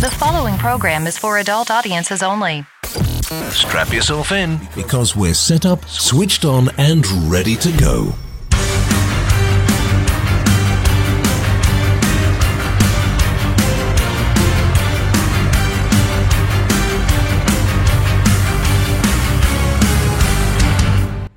[0.00, 2.64] The following program is for adult audiences only.
[3.50, 4.60] Strap yourself in.
[4.76, 8.14] because we're set up, switched on, and ready to go.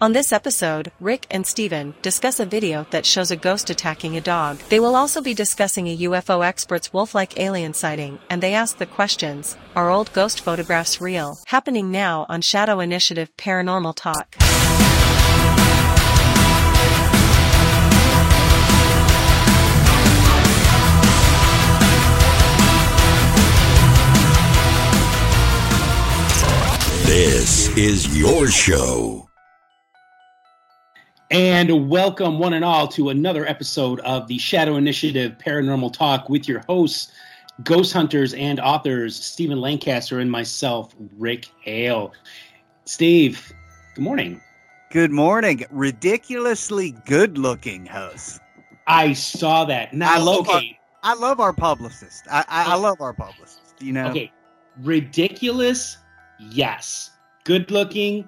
[0.01, 4.21] On this episode, Rick and Stephen discuss a video that shows a ghost attacking a
[4.21, 4.57] dog.
[4.69, 8.87] They will also be discussing a UFO expert's wolf-like alien sighting, and they ask the
[8.87, 11.37] questions, are old ghost photographs real?
[11.45, 14.37] Happening now on Shadow Initiative Paranormal Talk.
[27.05, 29.30] This is your show.
[31.31, 36.45] And welcome, one and all, to another episode of the Shadow Initiative Paranormal Talk with
[36.45, 37.13] your hosts,
[37.63, 42.11] ghost hunters and authors, Stephen Lancaster and myself, Rick Hale.
[42.83, 43.53] Steve,
[43.95, 44.41] good morning.
[44.89, 45.63] Good morning.
[45.71, 48.41] Ridiculously good looking host.
[48.87, 49.93] I saw that.
[49.93, 52.25] Now, I love okay, I love our publicist.
[52.29, 53.75] I, I, I love our publicist.
[53.79, 54.33] You know, okay,
[54.81, 55.97] ridiculous,
[56.41, 57.11] yes.
[57.45, 58.27] Good looking,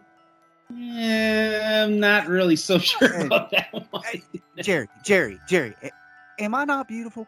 [0.78, 4.04] eh, I'm not really so sure Hey, about that one.
[4.04, 4.24] hey,
[4.62, 5.76] Jerry, Jerry, Jerry,
[6.40, 7.28] am I not beautiful?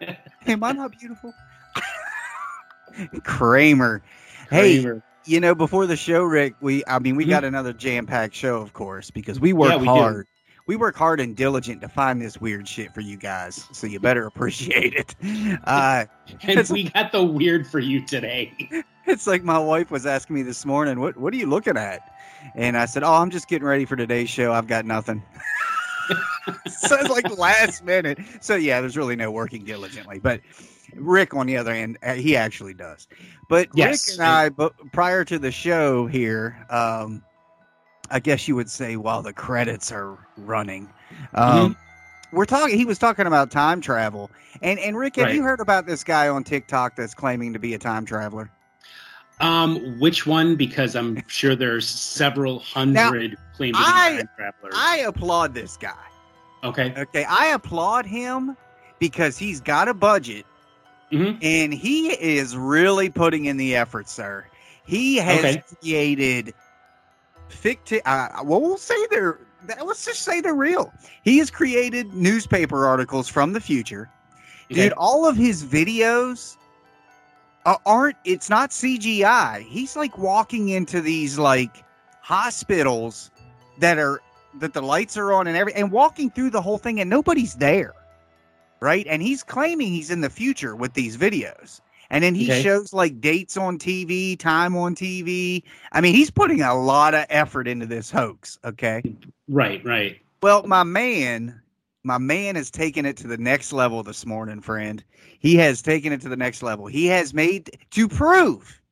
[0.46, 1.32] Am I not beautiful?
[3.24, 4.02] Kramer.
[4.50, 4.84] Hey,
[5.24, 7.28] you know, before the show, Rick, we, I mean, we Mhm.
[7.30, 10.26] got another jam packed show, of course, because we work Yeah, we hard.
[10.66, 13.98] We work hard and diligent to find this weird shit for you guys, so you
[13.98, 15.14] better appreciate it.
[15.64, 16.04] Uh,
[16.42, 18.52] and we got the weird for you today.
[19.04, 22.08] It's like my wife was asking me this morning, "What what are you looking at?"
[22.54, 24.52] And I said, "Oh, I'm just getting ready for today's show.
[24.52, 25.24] I've got nothing."
[26.68, 28.20] so it's like last minute.
[28.40, 30.20] So yeah, there's really no working diligently.
[30.20, 30.40] But
[30.94, 33.08] Rick, on the other hand, he actually does.
[33.48, 34.06] But Yes.
[34.08, 37.24] Rick and I, but prior to the show here, um,
[38.12, 40.88] I guess you would say while the credits are running,
[41.34, 41.76] um,
[42.30, 42.76] we're talking.
[42.78, 44.30] He was talking about time travel,
[44.60, 45.34] and and Rick, have Right.
[45.34, 48.50] you heard about this guy on TikTok that's claiming to be a time traveler?
[49.40, 50.54] Um, which one?
[50.56, 54.74] Because I'm sure there's several hundred be I- time travelers.
[54.76, 55.94] I applaud this guy.
[56.64, 56.92] okay.
[56.96, 58.56] Okay, I applaud him
[58.98, 60.46] because he's got a budget
[61.10, 61.38] Mhm.
[61.42, 64.46] and he is really putting in the effort, sir.
[64.84, 65.62] He has Okay.
[65.80, 66.54] created
[67.52, 69.38] ficti- uh, well, we'll say they're
[69.84, 70.92] let's just say they're real.
[71.22, 74.10] He has created newspaper articles from the future.
[74.70, 74.88] Okay.
[74.88, 76.56] Dude, all of his videos
[77.64, 79.62] uh, aren't it's not CGI.
[79.62, 81.84] He's like walking into these like
[82.20, 83.30] hospitals
[83.78, 84.20] that are
[84.60, 87.54] that the lights are on and every and walking through the whole thing and nobody's
[87.54, 87.94] there.
[88.80, 89.06] Right?
[89.06, 91.80] And he's claiming he's in the future with these videos.
[92.12, 92.62] And then he Okay.
[92.62, 95.64] shows like dates on TV, time on TV.
[95.92, 99.04] I mean, he's putting a lot of effort into this hoax, okay?
[99.48, 99.84] Right.
[99.84, 100.20] Right.
[100.42, 101.62] Well, my man,
[102.04, 105.02] my man has taken it to the next level this morning, friend.
[105.40, 106.86] He has taken it to the next level.
[106.86, 108.82] He has made to prove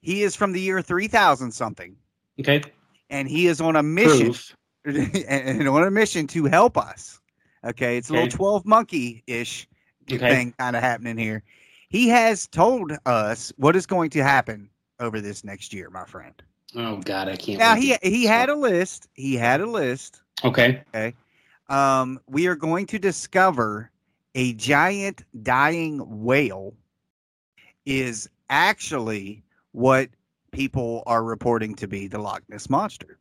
[0.00, 1.96] he is from the year 3000 something
[2.40, 2.62] Okay.
[3.10, 4.34] and he is on a mission
[4.84, 7.20] and on a mission to help us.
[7.64, 8.22] Okay, it's a Okay.
[8.22, 9.68] little 12 monkey ish
[10.12, 10.28] Okay.
[10.28, 11.42] thing kind of happening here.
[11.94, 14.68] He has told us what is going to happen
[14.98, 16.34] over this next year, my friend.
[16.74, 17.56] Oh God, I can't.
[17.60, 19.06] Now he he had a list.
[19.14, 20.82] He had a list Okay.
[20.92, 21.14] Okay.
[21.68, 23.92] um, we are going to discover
[24.34, 26.74] a giant dying whale
[27.86, 30.08] is actually what
[30.50, 33.18] people are reporting to be the Loch Ness monster.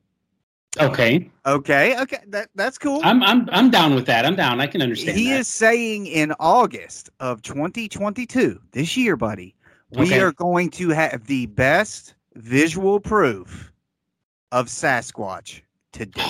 [0.80, 1.30] Okay.
[1.46, 3.00] Okay, okay, that that's cool.
[3.04, 4.26] I'm I'm I'm down with that.
[4.26, 4.60] I'm down.
[4.60, 5.18] I can understand.
[5.18, 5.40] he that.
[5.42, 9.54] is saying in August of 2022, this year, buddy,
[9.92, 10.20] we Okay.
[10.20, 13.72] are going to have the best visual proof
[14.52, 15.62] of Sasquatch
[15.92, 16.24] to date.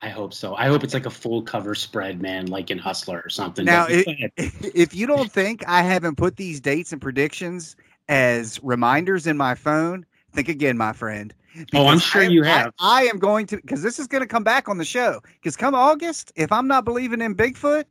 [0.00, 0.54] I hope so.
[0.54, 3.64] I hope it's like a full cover spread, man, like in Hustler or something.
[3.64, 4.06] Now, it-
[4.36, 7.74] if you don't think I haven't put these dates and predictions
[8.08, 11.34] as reminders in my phone, think again, my friend.
[11.74, 12.72] Oh, I'm sure I am- you have.
[12.78, 15.20] I, am going to because this is going to come back on the show.
[15.34, 17.84] Because come August, if I'm not believing in Bigfoot,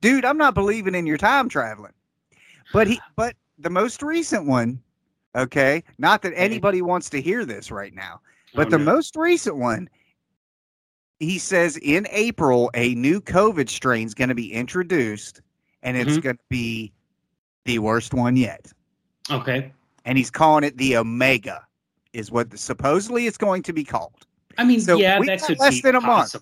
[0.00, 1.92] dude, I'm not believing in your time traveling.
[2.72, 4.80] But he, but the most recent one,
[5.36, 8.20] okay, not that anybody wants to hear this right now,
[8.54, 8.84] but Oh, the no.
[8.84, 9.88] most recent one,
[11.18, 15.42] he says in April a new COVID strain is going to be introduced,
[15.82, 16.22] and it's Mhm.
[16.22, 16.92] going to be
[17.66, 18.72] the worst one yet.
[19.30, 19.72] Okay.
[20.06, 21.66] And he's calling it the Omega,
[22.12, 24.26] is what supposedly it's going to be called.
[24.58, 26.36] I mean, So yeah, we that got less be than a month.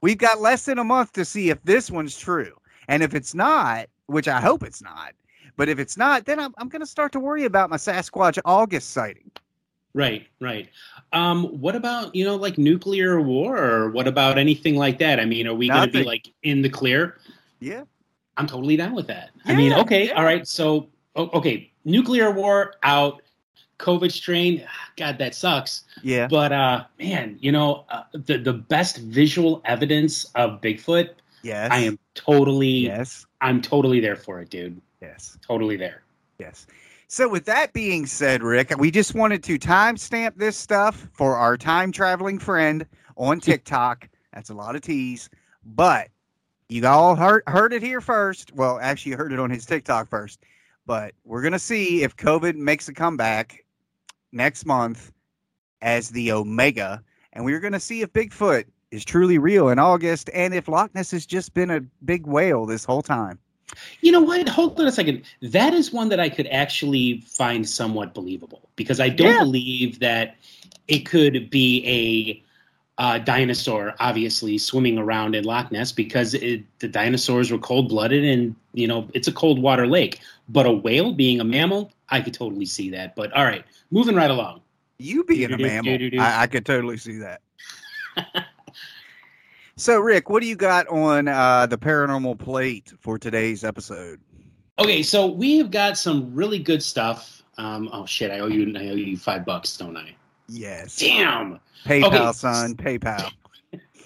[0.00, 2.54] We've got less than a month to see if this one's true,
[2.88, 5.12] and if it's not, which I hope it's not.
[5.56, 8.38] But if it's not, then I'm, I'm going to start to worry about my Sasquatch
[8.44, 9.30] August sighting.
[9.94, 10.68] Right, right.
[11.12, 15.20] Um, what about you know like nuclear war, or what about anything like that?
[15.20, 17.18] I mean, are we going to be like in the clear?
[17.60, 17.84] Yeah.
[18.38, 19.30] I'm totally down with that.
[19.44, 20.14] I mean, okay, yeah.
[20.14, 20.48] all right.
[20.48, 23.21] So, okay, nuclear war out,
[23.82, 24.66] COVID strain.
[24.96, 25.84] God, that sucks.
[26.02, 26.28] Yeah.
[26.28, 31.10] But uh, man, you know, uh, the the best visual evidence of Bigfoot,
[31.42, 31.68] Yes.
[31.72, 33.26] I am totally, Yes.
[33.40, 34.80] I'm totally there for it, dude.
[35.00, 35.36] Yes.
[35.46, 36.02] Totally there.
[36.38, 36.66] Yes.
[37.08, 41.58] So, with that being said, Rick, we just wanted to timestamp this stuff for our
[41.58, 42.86] time traveling friend
[43.16, 44.08] on TikTok.
[44.32, 45.28] That's a lot of teas,
[45.64, 46.08] but
[46.68, 48.52] you all heard heard it here first.
[48.54, 50.40] Well, actually, you heard it on his TikTok first.
[50.86, 53.64] But we're gonna see if COVID makes a comeback
[54.32, 55.12] next month
[55.80, 57.02] as the Omega,
[57.32, 61.10] and we're gonna see if Bigfoot is truly real in August, and if Loch Ness
[61.12, 63.38] has just been a big whale this whole time.
[64.02, 64.46] You know what?
[64.50, 65.22] Hold on a second.
[65.40, 69.38] That is one that I could actually find somewhat believable because I don't Yeah.
[69.38, 70.36] believe that
[70.88, 72.42] it could be a
[73.02, 78.22] uh, dinosaur, obviously swimming around in Loch Ness because it, the dinosaurs were cold blooded
[78.24, 80.20] and you know it's a cold water lake.
[80.50, 83.16] But a whale being a mammal, I could totally see that.
[83.16, 84.60] But all right, moving right along.
[84.98, 85.98] You being a mammal.
[86.20, 87.40] I, I could totally see that.
[89.76, 94.20] so, Rick, what do you got on uh, the paranormal plate for today's episode?
[94.78, 97.42] Okay, so we have got some really good stuff.
[97.58, 100.14] Um, oh shit, I owe you I owe you five bucks, don't I?
[100.48, 101.58] Yes, Damn.
[101.84, 102.32] PayPal, Okay.
[102.32, 103.32] son, PayPal.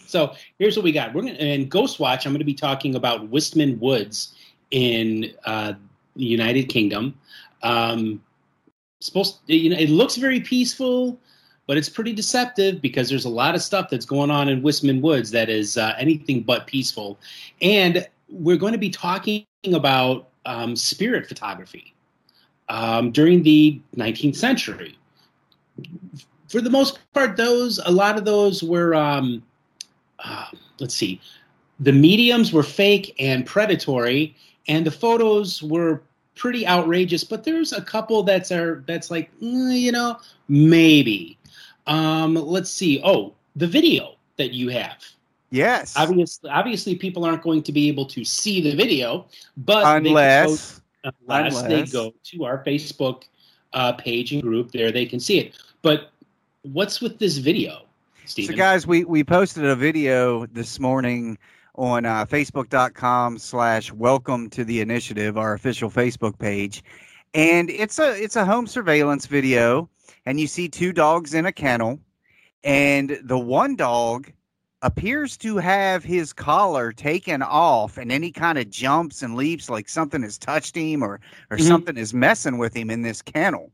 [0.08, 1.12] So here's what we got.
[1.12, 2.26] We're gonna in Ghost Watch.
[2.26, 4.36] I'm going to be talking about Wistman Woods
[4.70, 5.72] in uh,
[6.14, 7.18] the United Kingdom.
[7.62, 8.22] Um,
[9.00, 11.18] supposed, you know, it looks very peaceful,
[11.66, 15.00] but it's pretty deceptive because there's a lot of stuff that's going on in Wistman
[15.00, 17.18] Woods that is uh, anything but peaceful.
[17.60, 21.94] And we're going to be talking about um, spirit photography
[22.68, 24.96] um, during the 19th century.
[26.48, 28.94] For the most part, those a lot of those were.
[28.94, 29.42] Um,
[30.24, 30.46] uh,
[30.80, 31.20] let's see,
[31.80, 34.34] the mediums were fake and predatory,
[34.68, 36.02] and the photos were
[36.36, 37.24] pretty outrageous.
[37.24, 40.18] But there's a couple that's are that's like mm, you know
[40.48, 41.36] maybe.
[41.86, 43.00] Um, let's see.
[43.04, 45.02] Oh, the video that you have.
[45.50, 50.00] Yes, Obviously, obviously, people aren't going to be able to see the video, but they
[50.00, 53.24] can unless go- unless, they go to our Facebook
[53.72, 54.72] uh, page and group.
[54.72, 55.56] There, they can see it.
[55.82, 56.10] But
[56.62, 57.82] what's with this video,
[58.24, 58.54] Stephen?
[58.54, 61.38] So, guys, we we posted a video this morning
[61.76, 66.82] on uh, Facebook.com slash Welcome to the Initiative, our official Facebook page,
[67.34, 69.88] and it's a it's a home surveillance video,
[70.24, 71.98] and you see two dogs in a kennel,
[72.64, 74.30] and the one dog
[74.82, 79.68] appears to have his collar taken off, and then he kind of jumps and leaps
[79.70, 81.20] like something has touched him or
[81.50, 81.66] or Mhm.
[81.66, 83.70] something is messing with him in this kennel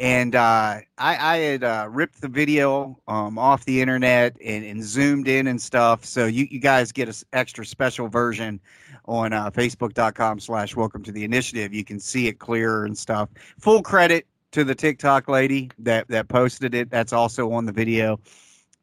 [0.00, 4.82] and uh, I, I had uh, ripped the video um, off the internet and, and
[4.82, 6.06] zoomed in and stuff.
[6.06, 8.60] So you, you guys get an extra special version
[9.04, 11.74] on uh, Facebook.com slash Welcome to the Initiative.
[11.74, 13.28] You can see it clearer and stuff.
[13.58, 16.90] Full credit to the TikTok lady that that posted it.
[16.90, 18.18] That's also on the video.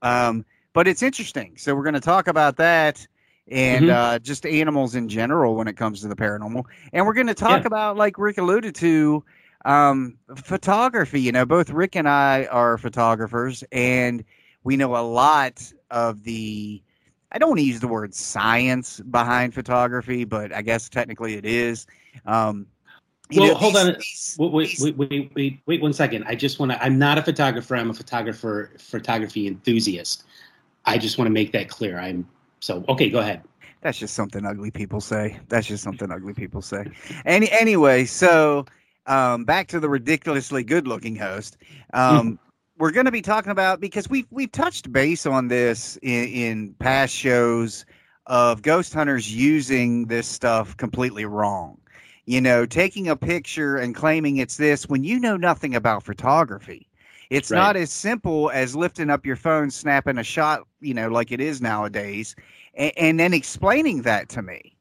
[0.04, 1.58] Um, but it's interesting.
[1.58, 3.06] So we're going to talk about that
[3.50, 3.94] and Mhm.
[3.94, 6.64] uh, just animals in general when it comes to the paranormal.
[6.94, 7.68] And we're going to talk Yeah.
[7.68, 9.24] about, like Rick alluded to,
[9.68, 11.21] um, photography.
[11.21, 14.24] You know, both Rick and I are photographers, and
[14.64, 16.81] we know a lot of the.
[17.31, 21.45] I don't want to use the word science behind photography, but I guess technically it
[21.45, 21.86] is.
[22.26, 22.66] Um,
[23.36, 23.94] Well, know, hold these- on.
[23.94, 26.24] these- Wait, wait, wait, wait, wait, wait one second.
[26.26, 26.81] I just want to.
[26.81, 27.76] I'm not a photographer.
[27.76, 30.24] I'm a photographer, photography enthusiast.
[30.86, 32.00] I just want to make that clear.
[32.00, 32.26] I'm
[32.62, 33.09] so okay.
[33.09, 33.42] Go ahead.
[33.81, 35.38] That's just something ugly people say.
[35.50, 36.86] That's just something ugly people say.
[37.26, 38.66] Any anyway, so
[39.07, 41.57] um, back to the ridiculously good-looking host.
[41.94, 42.40] Um,
[42.78, 46.73] we're going to be talking about because we've we've touched base on this in, in
[46.80, 47.85] past shows
[48.28, 51.78] of ghost hunters using this stuff completely wrong.
[52.26, 56.90] You know, taking a picture and claiming it's this when you know nothing about photography.
[57.30, 57.54] It's Right.
[57.54, 61.42] not as simple as lifting up your phone, snapping a shot, you know, like it
[61.42, 62.35] is nowadays,
[62.76, 64.77] and, and then explaining that to me.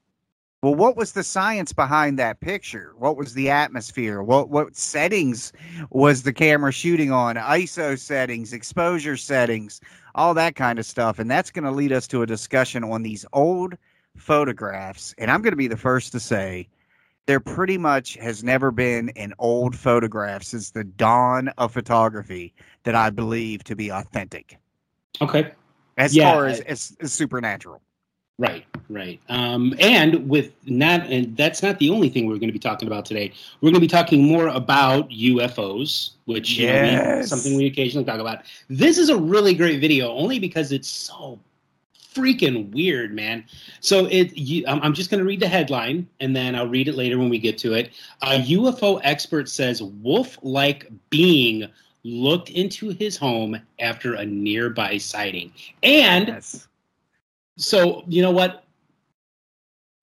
[0.66, 2.92] Well, what was the science behind that picture?
[2.98, 4.20] What was the atmosphere?
[4.20, 5.52] What what settings
[5.90, 7.36] was the camera shooting on?
[7.36, 9.80] ISO settings, exposure settings,
[10.16, 11.20] all that kind of stuff.
[11.20, 13.78] And that's going to lead us to a discussion on these old
[14.16, 15.14] photographs.
[15.18, 16.68] And I'm going to be the first to say
[17.26, 22.96] there pretty much has never been an old photograph since the dawn of photography that
[22.96, 24.58] I believe to be authentic
[25.22, 25.52] Okay.
[25.98, 27.82] as Yeah, far as, as, as supernatural.
[28.38, 28.66] Right.
[28.88, 29.20] Right.
[29.28, 32.86] Um, and with not, and that's not the only thing we're going to be talking
[32.86, 33.32] about today.
[33.60, 38.04] We're going to be talking more about UFOs, which you know, we- something we occasionally
[38.04, 38.42] talk about.
[38.68, 41.40] This is a really great video, only because it's so
[42.14, 43.44] freaking weird, man.
[43.80, 46.88] So it, you, I'm, I'm just going to read the headline, and then I'll read
[46.88, 47.90] it later when we get to it.
[48.22, 51.68] A UFO expert says wolf-like being
[52.04, 55.52] looked into his home after a nearby sighting,
[55.82, 56.68] and Yes.
[57.56, 58.64] So you know what?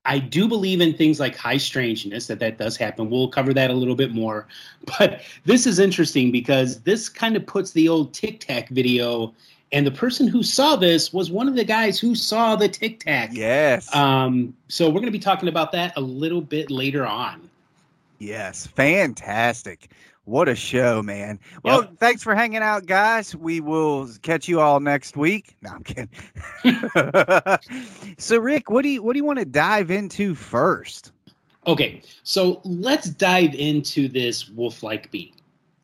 [0.05, 3.09] I do believe in things like high strangeness that that does happen.
[3.09, 4.47] We'll cover that a little bit more.
[4.99, 9.33] But this is interesting because this kind of puts the old tic tac video
[9.71, 12.99] and the person who saw this was one of the guys who saw the tic
[12.99, 13.31] tac.
[13.33, 13.93] Yes.
[13.95, 17.49] um, so we're going to be talking about that a little bit later on.
[18.19, 19.89] Yes, fantastic.
[20.25, 21.39] What a show, man.
[21.63, 21.97] Well, Yep.
[21.99, 23.35] thanks for hanging out, guys.
[23.35, 25.55] We will catch you all next week.
[25.61, 26.09] No, I'm kidding.
[28.17, 31.11] so, Rick, what do you what do you want to dive into first?
[31.65, 35.31] okay so let's dive into this wolf-like being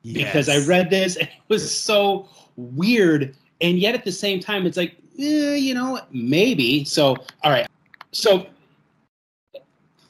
[0.03, 2.27] because I read this and it was so
[2.57, 6.83] weird, and yet at the same time, it's like, eh, you know, maybe.
[6.85, 7.67] So, all right.
[8.11, 8.45] So,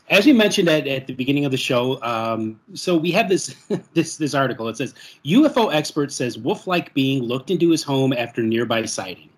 [0.10, 3.56] as we mentioned at, at the beginning of the show, um, so we have this
[3.94, 4.68] this this article.
[4.68, 4.94] It says
[5.26, 9.30] UFO expert says wolf-like being looked into his home after nearby sighting.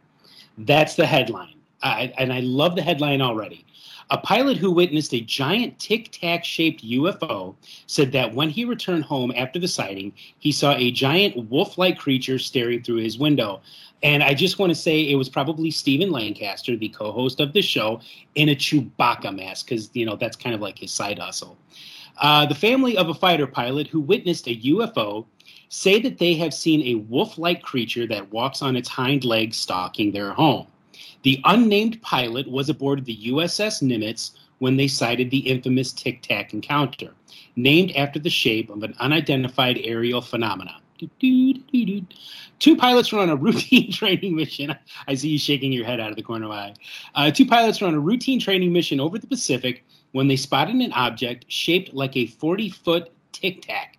[0.58, 3.66] That's the headline, I, and I love the headline already.
[4.12, 7.56] A pilot who witnessed a giant tic tac shaped UFO
[7.88, 11.98] said that when he returned home after the sighting, he saw a giant wolf like
[11.98, 13.62] creature staring through his window.
[14.04, 17.54] And I just want to say it was probably Stephen Lancaster, the co host of
[17.54, 18.02] the show,
[18.36, 21.58] in a Chewbacca mask, because, you know, that's kind of like his side hustle.
[22.18, 25.26] Uh, the family of a fighter pilot who witnessed a UFO
[25.70, 29.56] say that they have seen a wolf like creature that walks on its hind legs
[29.56, 30.68] stalking their home.
[31.24, 36.54] The unnamed pilot was aboard the USS Nimitz when they sighted the infamous Tic Tac
[36.54, 37.14] encounter,
[37.56, 40.76] named after the shape of an unidentified aerial phenomena.
[42.60, 44.76] Two pilots were on a routine training mission.
[45.08, 46.74] I see you shaking your head out of the corner of my eye.
[47.16, 50.76] Uh, two pilots were on a routine training mission over the Pacific when they spotted
[50.76, 53.98] an object shaped like a 40 foot tic tac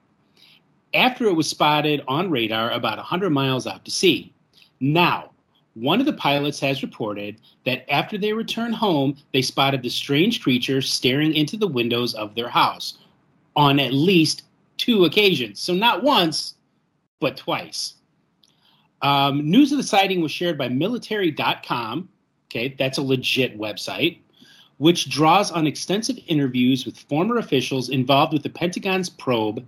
[0.94, 4.32] after it was spotted on radar about 100 miles out to sea.
[4.78, 5.31] Now,
[5.74, 10.42] one of the pilots has reported that after they returned home, they spotted the strange
[10.42, 12.98] creature staring into the windows of their house
[13.56, 14.42] on at least
[14.76, 15.60] two occasions.
[15.60, 16.54] So, not once,
[17.20, 17.94] but twice.
[19.00, 22.08] Um, news of the sighting was shared by military.com.
[22.50, 24.18] Okay, that's a legit website,
[24.76, 29.64] which draws on extensive interviews with former officials involved with the Pentagon's probe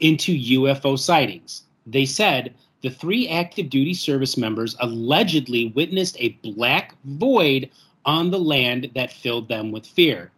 [0.00, 1.62] into UFO sightings.
[1.86, 7.70] They said the three active duty service members allegedly witnessed a black void
[8.04, 10.30] on the land that filled them with fear.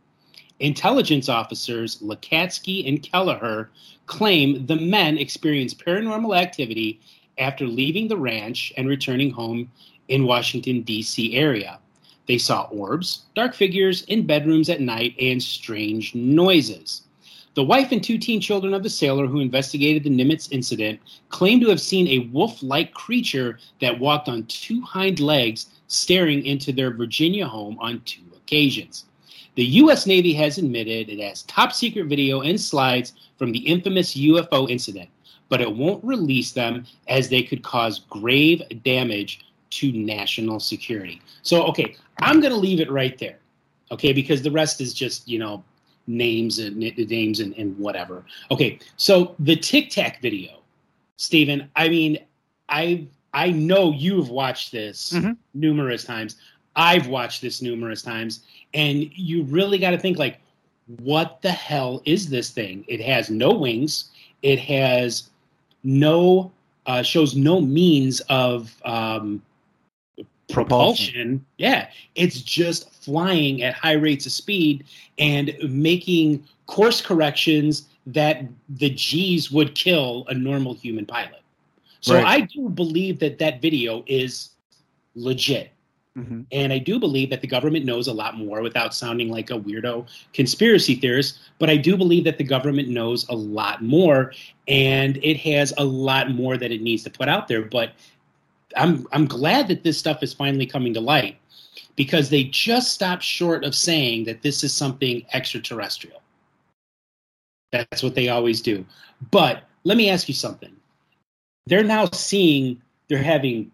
[0.60, 3.70] Intelligence officers Lacatski and Kelleher
[4.06, 7.00] claim the men experienced paranormal activity
[7.38, 9.70] after leaving the ranch and returning home
[10.08, 11.34] in Washington D.C.
[11.34, 11.78] area.
[12.26, 17.02] They saw orbs, dark figures in bedrooms at night, and strange noises.
[17.54, 21.62] The wife and two teen children of the sailor who investigated the Nimitz incident claimed
[21.62, 26.72] to have seen a wolf like creature that walked on two hind legs staring into
[26.72, 29.04] their Virginia home on two occasions.
[29.54, 30.04] The U.S.
[30.04, 35.08] Navy has admitted it has top secret video and slides from the infamous UFO incident,
[35.48, 41.22] but it won't release them as they could cause grave damage to national security.
[41.42, 43.38] So, okay, I'm going to leave it right there,
[43.92, 45.62] okay, because the rest is just, you know,
[46.06, 48.24] names and names and, and whatever.
[48.50, 50.60] Okay, so the Tic Tac video,
[51.16, 51.70] Stephen.
[51.76, 52.18] I mean,
[52.68, 55.36] I I know you've watched this Mhm.
[55.54, 56.36] numerous times.
[56.76, 58.40] I've watched this numerous times,
[58.74, 60.40] and you really got to think like,
[61.00, 62.84] what the hell is this thing?
[62.88, 64.10] It has no wings.
[64.42, 65.30] It has
[65.82, 66.52] no
[66.86, 69.40] uh, shows no means of um,
[70.54, 71.44] propulsion.
[71.58, 74.84] Yeah, it's just flying at high rates of speed
[75.18, 81.42] and making course corrections that the G's would kill a normal human pilot.
[82.00, 82.26] So Right.
[82.26, 84.50] I do believe that that video is
[85.14, 85.70] legit.
[86.16, 86.44] Mhm.
[86.52, 89.58] And I do believe that the government knows a lot more without sounding like a
[89.58, 91.38] weirdo conspiracy theorist.
[91.58, 94.32] But I do believe that the government knows a lot more
[94.68, 97.62] and it has a lot more that it needs to put out there.
[97.62, 97.94] But
[98.76, 101.36] I'm I'm glad that this stuff is finally coming to light
[101.96, 106.20] because they just stopped short of saying that this is something extraterrestrial.
[107.72, 108.84] That's what they always do.
[109.30, 110.74] But let me ask you something.
[111.66, 113.70] They're now seeing they're having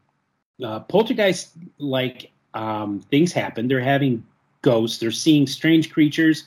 [0.63, 3.69] uh, poltergeist like um, things happen.
[3.69, 4.25] They're having
[4.63, 4.99] ghosts.
[4.99, 6.45] They're seeing strange creatures.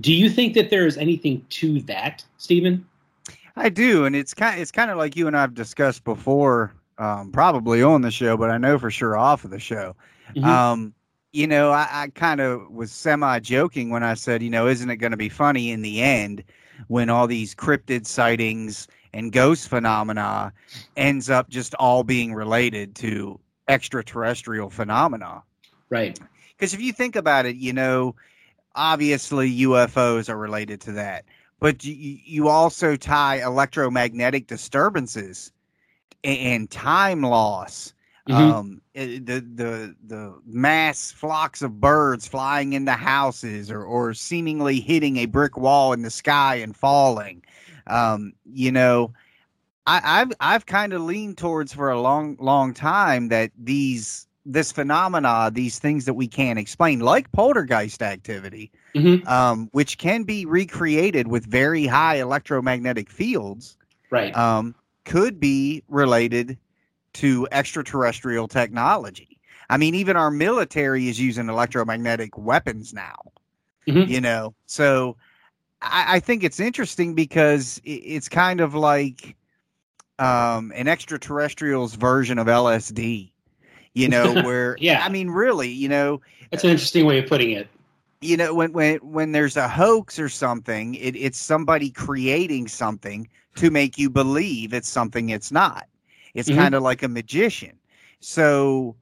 [0.00, 2.86] Do you think that there is anything to that, Stephen?
[3.56, 7.30] I do, and it's kind it's kind of like you and I've discussed before, um,
[7.32, 9.94] probably on the show, but I know for sure off of the show.
[10.34, 10.44] Mhm.
[10.44, 10.94] Um,
[11.32, 14.90] you know, I, I kind of was semi joking when I said, you know, isn't
[14.90, 16.42] it going to be funny in the end
[16.88, 20.52] when all these cryptid sightings and ghost phenomena
[20.96, 23.38] ends up just all being related to
[23.68, 25.42] extraterrestrial phenomena?
[25.90, 26.18] Right.
[26.56, 28.16] Because if you think about it, you know,
[28.74, 31.24] obviously UFOs are related to that,
[31.60, 35.52] but you, you also tie electromagnetic disturbances
[36.24, 37.92] and, time loss.
[38.28, 38.34] Mhm.
[38.34, 44.80] Um, eh, the the the mass flocks of birds flying into houses or or seemingly
[44.80, 47.42] hitting a brick wall in the sky and falling.
[47.86, 49.12] Um, you know,
[49.86, 54.72] I, I've I've kind of leaned towards for a long long time that these this
[54.72, 59.26] phenomena, these things that we can't explain, like poltergeist activity, Mhm.
[59.26, 63.76] um, which can be recreated with very high electromagnetic fields,
[64.10, 64.34] Right.
[64.36, 64.74] um,
[65.08, 66.58] could be related
[67.14, 69.38] to extraterrestrial technology.
[69.70, 73.16] I mean, even our military is using electromagnetic weapons now.
[73.86, 74.06] Mhm.
[74.08, 75.16] You know, so
[75.82, 79.34] I, I think it's interesting because i- it's kind of like
[80.18, 83.32] um, an extraterrestrial's version of LSD.
[83.94, 85.02] You know, where Yeah.
[85.04, 87.68] I mean, really, you know, That's an interesting way of putting it.
[88.20, 93.28] You know when when when there's a hoax or something it, it's somebody creating something
[93.56, 95.86] to make you believe it's something it's not
[96.34, 96.50] it's Mhm.
[96.50, 97.78] kind of like a magician
[98.20, 98.96] so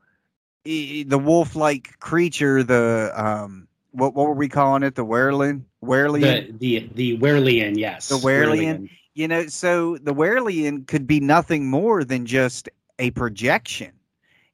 [0.64, 6.56] the wolf-like creature the um what what were we calling it the werlin werlian The
[6.58, 8.06] the the Werlian, yes.
[8.08, 8.88] The Werlian?
[9.14, 12.68] you know so the werlian could be nothing more than just
[12.98, 13.92] a projection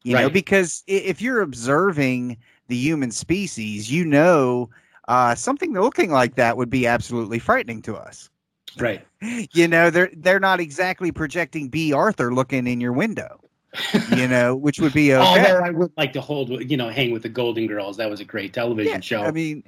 [0.03, 0.31] you know Right.
[0.31, 2.39] because if you're observing
[2.73, 4.71] the human species you know
[5.09, 8.31] uh, something looking like that would be absolutely frightening to us
[8.79, 9.07] Right.
[9.53, 13.41] you know they're they're not exactly projecting Bea Arthur looking in your window
[14.07, 17.13] you know which would be okay Although I would like to hold, you know, hang
[17.13, 17.97] with the Golden Girls.
[17.99, 19.25] That was a great television Yeah, show.
[19.25, 19.65] I mean,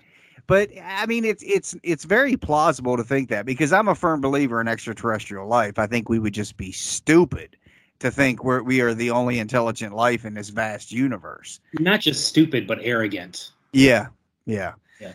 [0.46, 4.20] but I mean, it's it's it's very plausible to think that because I'm a firm
[4.20, 5.78] believer in extraterrestrial life.
[5.78, 7.56] I think we would just be stupid
[8.00, 11.60] to think we're we are the only intelligent life in this vast universe.
[11.78, 13.50] Not just stupid, but arrogant.
[13.72, 14.06] Yeah,
[14.46, 15.12] yeah, Yeah.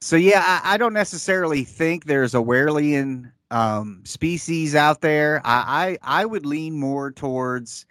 [0.00, 5.40] So yeah, I, I don't necessarily think there's a Werlian um, species out there.
[5.44, 7.86] I, I I would lean more towards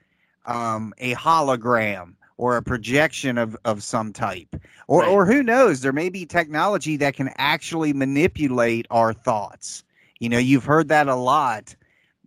[0.45, 4.55] um, a hologram or a projection of, of some type.
[4.87, 5.09] Or Right.
[5.09, 9.83] or who knows, there may be technology that can actually manipulate our thoughts.
[10.19, 11.75] You know, you've heard that a lot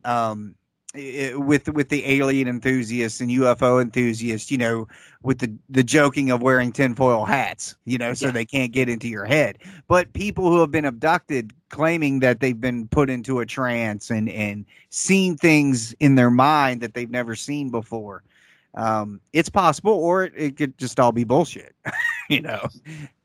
[0.04, 0.54] um,
[0.96, 4.88] Eh, with with the alien enthusiasts and UFO enthusiasts, you know,
[5.22, 8.32] with the the joking of wearing tinfoil hats, you know, so Yeah.
[8.32, 9.58] they can't get into your head.
[9.88, 14.28] But people who have been abducted claiming that they've been put into a trance and
[14.30, 18.22] and seen things in their mind that they've never seen before.
[18.76, 21.74] Um, it's possible, or it, it could just all be bullshit,
[22.28, 22.68] you know.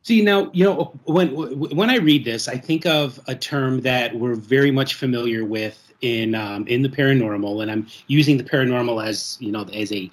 [0.03, 1.29] See now, you know, when
[1.75, 5.93] when I read this, I think of a term that we're very much familiar with
[6.01, 10.09] in um, in the paranormal, and I'm using the paranormal as you know as a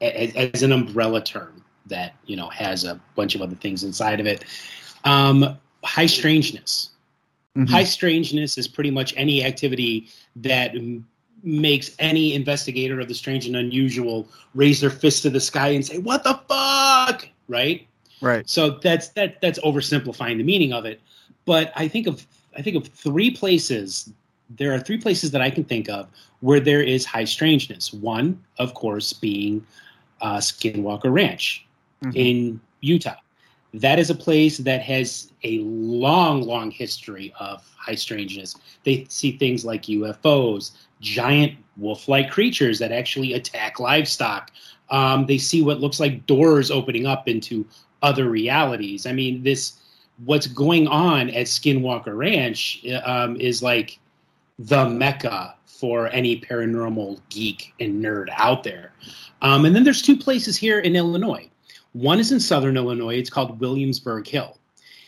[0.00, 4.18] as, as an umbrella term that you know has a bunch of other things inside
[4.18, 4.44] of it.
[5.04, 6.90] Um, high strangeness.
[7.68, 10.72] High strangeness is pretty much any activity that
[11.42, 15.84] makes any investigator of the strange and unusual raise their fist to the sky and
[15.84, 17.86] say, "What the fuck?" Right?
[18.20, 18.48] Right.
[18.48, 21.00] So that's that that's oversimplifying the meaning of it.
[21.46, 22.26] But I think of
[22.56, 24.12] I think of three places.
[24.56, 26.08] There are three places that I can think of
[26.40, 27.92] where there is high strangeness.
[27.92, 29.64] One, of course, being
[30.20, 31.64] uh, Skinwalker Ranch
[32.02, 32.16] Mhm.
[32.16, 33.14] in Utah.
[33.72, 38.56] That is a place that has a long, long history of high strangeness.
[38.84, 44.50] They see things like UFOs, giant wolf-like creatures that actually attack livestock.
[44.90, 47.64] Um, they see what looks like doors opening up into
[48.02, 49.06] other realities.
[49.06, 49.74] I mean, this
[50.24, 53.98] what's going on at Skinwalker Ranch um, is like
[54.58, 58.92] the mecca for any paranormal geek and nerd out there.
[59.40, 61.49] Um, and then there's two places here in Illinois.
[61.92, 63.16] One is in southern Illinois.
[63.16, 64.58] It's called Williamsburg Hill,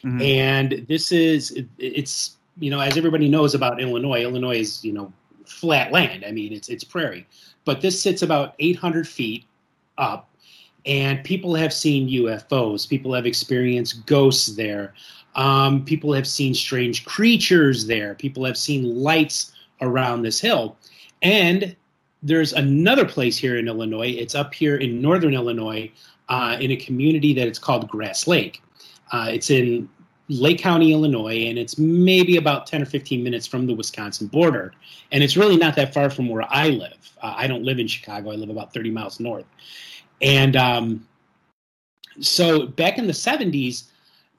[0.04, 0.22] Mhm.
[0.22, 4.22] and this is it- it's you know as everybody knows about Illinois.
[4.22, 5.12] Illinois is you know
[5.46, 6.24] flat land.
[6.26, 7.26] I mean it's it's prairie,
[7.64, 9.44] but this sits about 800 feet
[9.98, 10.28] up,
[10.86, 12.86] and people have seen UFOs.
[12.86, 14.94] People have experienced ghosts there.
[15.34, 18.14] Um, people have seen strange creatures there.
[18.16, 20.76] People have seen lights around this hill,
[21.22, 21.74] and
[22.22, 24.08] there's another place here in Illinois.
[24.10, 25.90] It's up here in northern Illinois,
[26.32, 28.62] uh, in a community that it's called Grass Lake.
[29.12, 29.86] Uh, it's in
[30.30, 34.72] Lake County, Illinois, and it's maybe about 10 or 15 minutes from the Wisconsin border.
[35.10, 37.12] And it's really not that far from where I live.
[37.20, 39.44] Uh, I don't live in Chicago, I live about 30 miles north.
[40.22, 41.06] And um,
[42.20, 43.84] so back in the 70s,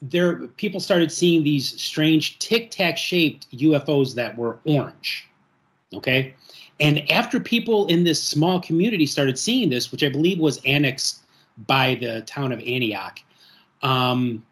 [0.01, 5.27] there people started seeing these strange tic tac shaped UFOs that were orange.
[5.93, 6.34] Okay.
[6.79, 11.22] And after people in this small community started seeing this, which I believe was annexed
[11.68, 13.20] by the town of Antioch,
[13.82, 14.44] um,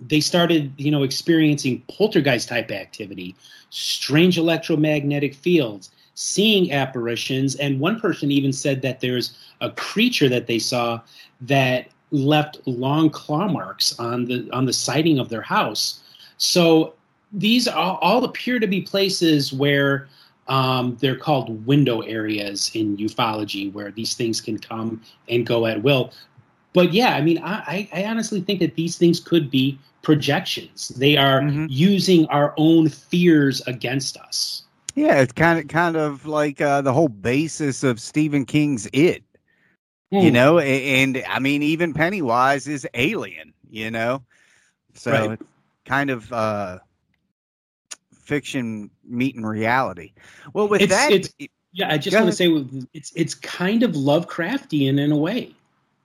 [0.00, 3.36] they started, you know, experiencing poltergeist type activity,
[3.70, 10.46] strange electromagnetic fields, seeing apparitions, and one person even said that there's a creature that
[10.46, 11.00] they saw
[11.40, 16.00] that left long claw marks on the on the siding of their house.
[16.36, 16.94] So
[17.32, 20.08] these all, all appear to be places where
[20.48, 25.82] um, they're called window areas in ufology, where these things can come and go at
[25.82, 26.12] will.
[26.72, 30.88] But yeah, I mean, I, I honestly think that these things could be projections.
[30.88, 31.66] They are Mhm.
[31.70, 34.62] using our own fears against us.
[34.94, 39.22] Yeah, it's kind of kind of like uh, the whole basis of Stephen King's It.
[40.10, 40.34] You Hmm.
[40.34, 43.52] know, A- and, I mean, even Pennywise is alien.
[43.70, 44.22] You know,
[44.94, 45.30] so Right.
[45.32, 45.42] it's
[45.86, 46.78] kind of uh,
[48.14, 50.12] fiction meeting reality.
[50.52, 52.48] Well, with It's- that, it's- Yeah, I just want to say
[52.92, 55.54] it's it's kind of Lovecraftian in a way.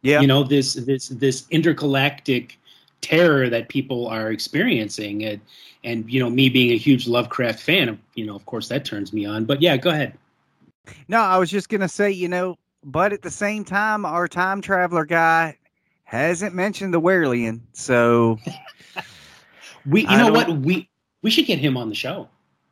[0.02, 2.58] Yeah, you know this this this intergalactic
[3.02, 5.42] terror that people are experiencing and
[5.84, 9.14] and you know me being a huge lovecraft fan you know of course that turns
[9.14, 10.18] me on but yeah go ahead
[11.08, 14.62] No, I was just gonna say, you know, but at the same time, our time
[14.62, 15.58] traveler guy
[16.06, 18.40] hasn't mentioned the Werelian, so
[19.86, 20.90] we you I know what we
[21.22, 22.30] we should get him on the show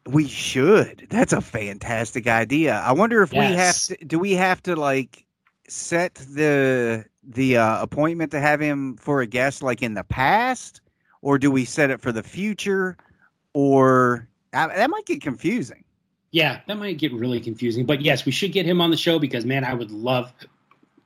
[0.08, 1.08] we should.
[1.10, 2.76] That's a fantastic idea.
[2.76, 3.98] I wonder if we have to.
[4.06, 5.26] Do we have to like
[5.68, 10.82] set the the uh, appointment to have him for a guest like in the past,
[11.22, 12.98] or do we set it for the future,
[13.54, 15.84] or I, that might get confusing.
[16.32, 19.20] yeah that might get really confusing but yes we should get him on the show
[19.20, 20.32] because man i would love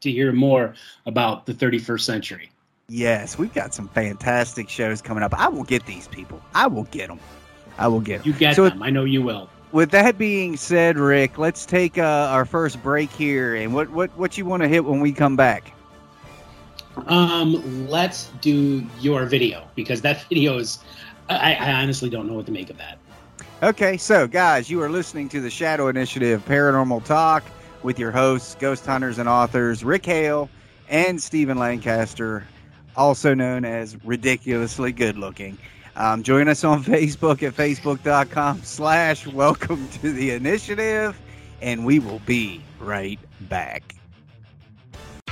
[0.02, 0.74] to hear more
[1.06, 2.50] about the 31st century
[2.92, 5.32] Yes, we've got some fantastic shows coming up.
[5.38, 6.42] I will get these people.
[6.56, 7.20] I will get them.
[7.78, 8.28] I will get 'em.
[8.28, 12.00] you get So them i know you will With that being said, Rick, let's take
[12.00, 12.02] uh,
[12.32, 13.54] our first break here.
[13.56, 15.72] And what what what you want to hit when we come back?
[17.08, 20.80] Um let's do your video because that video is
[21.30, 22.98] i, I honestly don't know what to make of that
[23.62, 27.44] Okay, so guys, you are listening to the Shadow Initiative Paranormal Talk
[27.84, 30.50] with your hosts, ghost hunters and authors Rick Hale
[30.88, 32.48] and Stephen Lancaster,
[32.96, 35.58] also known as Ridiculously Good Looking.
[35.98, 41.20] Um, join us on Facebook at facebook.com slash welcome to the initiative,
[41.62, 43.99] and we will be right back.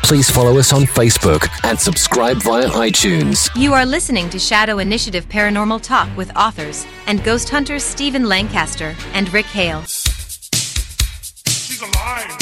[0.08, 3.50] Please follow us on Facebook and subscribe via iTunes.
[3.58, 8.96] You are listening to Shadow Initiative Paranormal Talk with authors and ghost hunters Stephen Lancaster
[9.12, 9.82] and Rick Hale.
[9.84, 12.38] She's alive.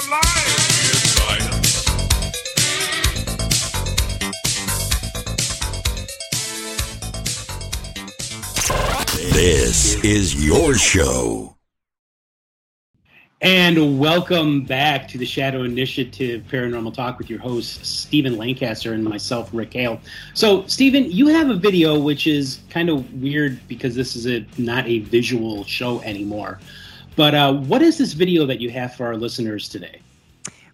[0.00, 0.38] Alive.
[8.56, 9.06] It's right.
[9.34, 11.57] This is your show.
[13.40, 19.04] And welcome back to the Shadow Initiative Paranormal Talk with your host, Stephen Lancaster, and
[19.04, 20.00] myself, Rick Hale.
[20.34, 24.44] So, Stephen, you have a video which is kind of weird because this is a
[24.60, 26.58] not a visual show anymore.
[27.14, 30.00] But uh, what is this video that you have for our listeners today?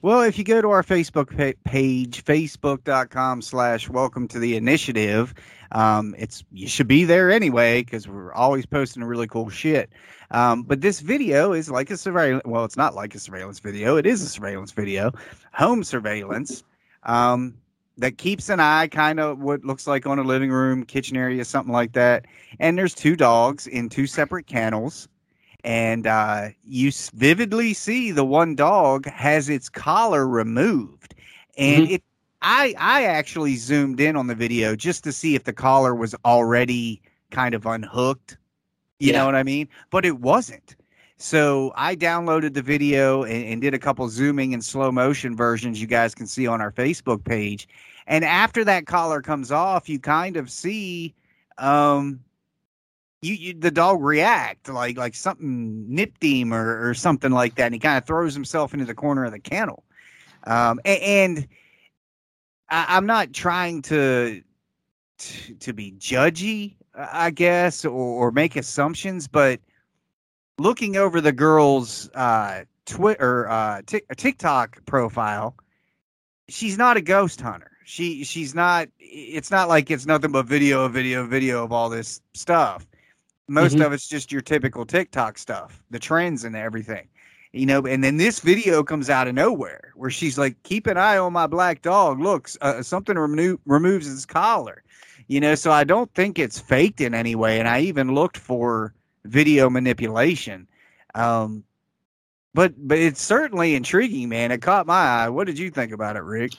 [0.04, 5.32] Well, if you go to our Facebook pa- page, facebook.com slash welcome to the initiative,
[5.72, 9.90] um, it's you should be there anyway because we're always posting really cool shit.
[10.30, 12.42] Um, but this video is like a surveillance.
[12.44, 13.96] Well, it's not like a surveillance video.
[13.96, 15.10] It is a surveillance video,
[15.54, 16.64] home surveillance
[17.04, 17.54] um,
[17.96, 21.46] that keeps an eye kind of what looks like on a living room, kitchen area,
[21.46, 22.26] something like that.
[22.60, 25.08] And there's two dogs in two separate kennels
[25.64, 31.14] and uh, you vividly see the one dog has its collar removed,
[31.58, 32.02] and it.
[32.42, 36.14] I I actually zoomed in on the video just to see if the collar was
[36.24, 38.38] already kind of unhooked.
[38.98, 39.20] You Yeah.
[39.20, 39.68] know what I mean?
[39.90, 40.76] But it wasn't.
[41.16, 45.80] So I downloaded the video and, and did a couple zooming and slow motion versions
[45.80, 47.68] you guys can see on our Facebook page.
[48.06, 51.14] And after that collar comes off, you kind of see
[51.58, 52.20] um
[53.24, 57.66] you, you the dog react like like something nipped him or, or something like that
[57.66, 59.84] and he kind of throws himself into the corner of the kennel
[60.44, 61.48] um a- and,
[62.68, 64.42] I, i'm not trying to,
[65.18, 69.60] to to be judgy i guess or, or make assumptions but
[70.58, 75.56] looking over the girl's uh twitter uh Tik- tiktok profile
[76.48, 77.70] she's not a ghost hunter.
[77.84, 78.88] She she's not.
[78.98, 82.86] It's not like it's nothing but video, video, video of all this stuff.
[83.48, 83.86] Most Mhm.
[83.86, 87.08] of it's just your typical TikTok stuff, the trends and everything.
[87.52, 90.96] You know, and then this video comes out of nowhere where she's like, "Keep an
[90.96, 92.20] eye on my black dog.
[92.20, 94.82] Look, uh, something remo- removes his collar."
[95.28, 97.60] You know, so I don't think it's faked in any way.
[97.60, 98.92] And I even looked for
[99.24, 100.66] video manipulation.
[101.14, 101.64] Um,
[102.54, 104.50] but but it's certainly intriguing, man.
[104.50, 105.28] It caught my eye.
[105.28, 106.52] What did you think about it, Rick?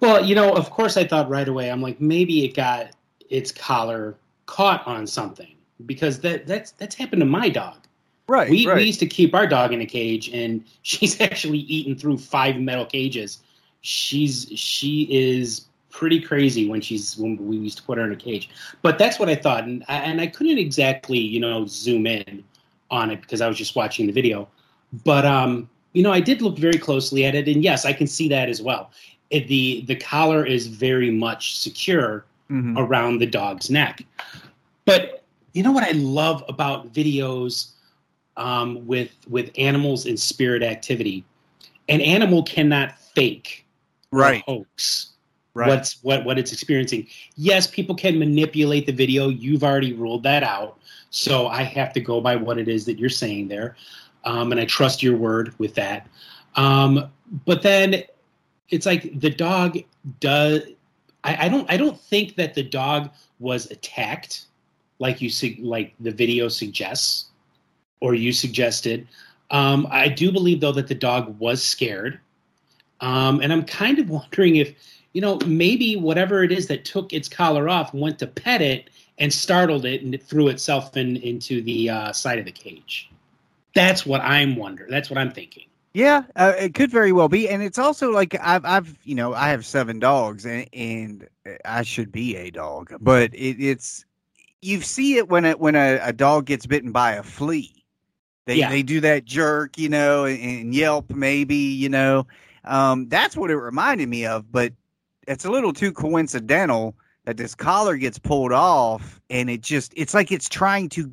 [0.00, 1.70] Well, you know, of course, I thought right away.
[1.70, 2.88] I'm like, maybe it got
[3.30, 7.76] its collar caught on something because that that's that's happened to my dog.
[8.28, 8.76] Right, We, right.
[8.78, 12.56] we used to keep our dog in a cage, and she's actually eaten through five
[12.56, 13.38] metal cages.
[13.82, 18.16] She's she is pretty crazy when she's when we used to put her in a
[18.16, 18.48] cage.
[18.82, 22.42] But that's what I thought, and I, and I couldn't exactly you know zoom in
[22.90, 24.48] on it because I was just watching the video.
[25.04, 28.06] But um, you know, I did look very closely at it, and yes, I can
[28.06, 28.90] see that as well.
[29.30, 32.78] It, the the collar is very much secure Mhm.
[32.78, 34.04] around the dog's neck.
[34.84, 35.24] But
[35.56, 37.72] you know what I love about videos
[38.36, 41.24] um, with with animals in spirit activity?
[41.88, 43.64] An animal cannot fake
[44.10, 45.10] Right, hoax
[45.56, 45.68] right.
[45.68, 47.06] what's what what it's experiencing.
[47.36, 49.28] Yes, people can manipulate the video.
[49.28, 50.78] You've already ruled that out.
[51.10, 53.76] So I have to go by what it is that you're saying there,
[54.24, 56.06] um, and I trust your word with that.
[56.54, 57.10] Um,
[57.44, 58.02] but then
[58.68, 59.78] it's like the dog
[60.20, 60.62] does.
[61.24, 61.70] I, I don't.
[61.70, 64.46] I don't think that the dog was attacked,
[64.98, 65.30] like you
[65.62, 67.26] like the video suggests,
[68.00, 69.06] or you suggested.
[69.50, 72.18] Um, I do believe though that the dog was scared,
[73.00, 74.74] um, and I'm kind of wondering if
[75.12, 78.90] you know maybe whatever it is that took its collar off went to pet it
[79.18, 83.10] and startled it and it threw itself in into the uh, side of the cage.
[83.74, 84.90] That's what I'm wondering.
[84.90, 85.66] That's what I'm thinking.
[85.92, 89.32] Yeah, uh, it could very well be, and it's also like I've, I've, you know,
[89.32, 91.26] I have seven dogs, and, and
[91.64, 94.04] I should be a dog, but it, it's
[94.66, 97.84] you see it when it when a, a dog gets bitten by a flea.
[98.46, 98.68] They Yeah.
[98.68, 102.26] they do that jerk, you know, and, and yelp maybe, you know.
[102.64, 104.72] Um, that's what it reminded me of, but
[105.26, 110.14] it's a little too coincidental that this collar gets pulled off, and it just it's
[110.14, 111.12] like it's trying to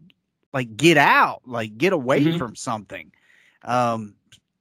[0.54, 2.38] like get out, like get away Mhm.
[2.38, 3.12] from something.
[3.64, 4.16] Um,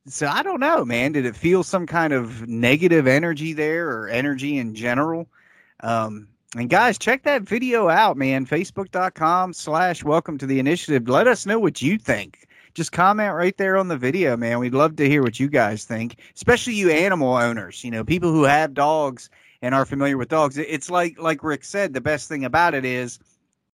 [0.07, 1.13] so I don't know, man.
[1.13, 5.29] Did it feel some kind of negative energy there or energy in general?
[5.81, 8.45] Um, and guys, check that video out, man.
[8.45, 11.09] Facebook.com slash welcome to the initiative.
[11.09, 12.47] Let us know what you think.
[12.75, 14.59] Just comment right there on the video, man.
[14.59, 18.33] We'd love to hear what you guys think, especially you animal owners, you know, people
[18.33, 19.31] who have dogs
[19.63, 20.59] and are familiar with dogs.
[20.59, 23.19] It's like like Rick said, the best thing about it is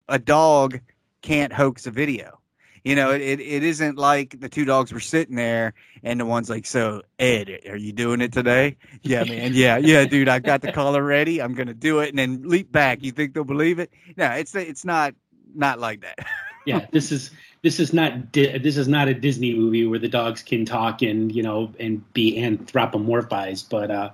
[0.08, 0.78] a dog
[1.22, 2.38] can't hoax a video.
[2.84, 6.26] You know, it, it, it isn't like the two dogs were sitting there and the
[6.26, 8.76] one's like, So, Ed, are you doing it today?
[9.02, 9.52] Yeah, man.
[9.54, 11.40] Yeah, yeah, dude, I got the collar ready.
[11.40, 13.02] I'm going to do it and then leap back.
[13.02, 13.92] You think they'll believe it?
[14.16, 15.14] No, it's it's not
[15.54, 16.18] not like that.
[16.66, 17.30] Yeah, this is
[17.62, 21.34] this is not this is not a Disney movie where the dogs can talk and
[21.34, 23.70] you know and be anthropomorphized.
[23.70, 24.10] But uh,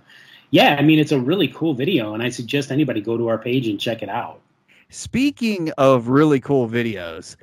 [0.50, 3.38] yeah, I mean it's a really cool video, and I suggest anybody go to our
[3.38, 4.40] page and check it out.
[4.88, 7.35] Speaking of really cool videos,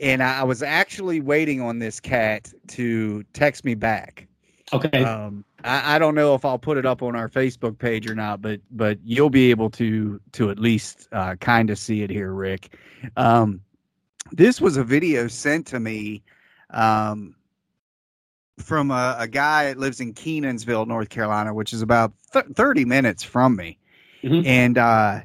[0.00, 4.26] and I was actually waiting on this cat to text me back.
[4.72, 5.02] Okay.
[5.02, 8.14] Um, I, I don't know if I'll put it up on our Facebook page or
[8.14, 12.10] not, but but you'll be able to to at least uh, kind of see it
[12.10, 12.76] here, Rick.
[13.16, 13.60] Um,
[14.32, 16.22] this was a video sent to me
[16.70, 17.34] um,
[18.58, 22.84] from a, a guy that lives in Kenansville, North Carolina, which is about th- thirty
[22.84, 23.78] minutes from me,
[24.22, 24.44] Mhm.
[24.44, 25.20] and uh,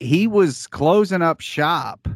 [0.00, 2.06] he was closing up shop,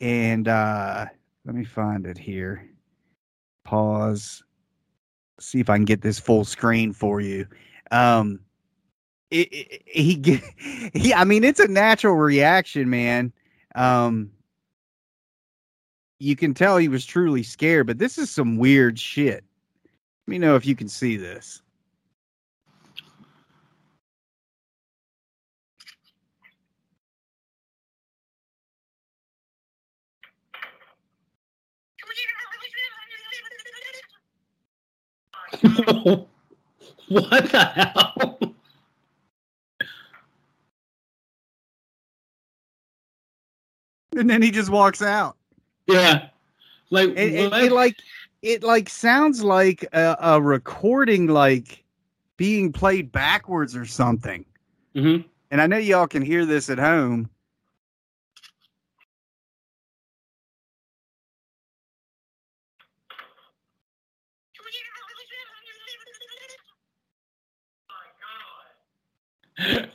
[0.00, 1.06] and uh,
[1.44, 2.68] let me find it here.
[3.64, 4.42] Pause
[5.40, 7.46] see if I can get this full screen for you.
[7.90, 8.40] Um,
[9.30, 10.42] it, it, he get
[10.94, 11.14] he.
[11.14, 13.32] I mean, it's a natural reaction, man.
[13.74, 14.30] Um,
[16.18, 19.44] you can tell he was truly scared, but this is some weird shit.
[20.26, 21.62] Let me know if you can see this.
[37.08, 38.38] what the hell?
[44.16, 45.36] And then he just walks out.
[45.86, 46.28] yeah,
[46.90, 47.96] like It, it, it like
[48.42, 51.84] it like sounds like a, a recording like
[52.36, 54.44] being played backwards or something.
[54.94, 55.24] Mhm.
[55.50, 57.30] And I know y'all can hear this at home.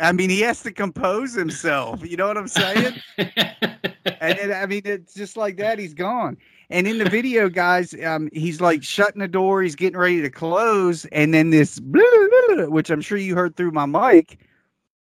[0.00, 2.08] I mean, he has to compose himself.
[2.08, 2.94] You know what I'm saying?
[3.18, 5.78] and I mean, it's just like that.
[5.78, 6.38] He's gone.
[6.70, 9.62] And in the video, guys, um, he's like shutting the door.
[9.62, 13.86] He's getting ready to close, and then this, which I'm sure you heard through my
[13.86, 14.38] mic,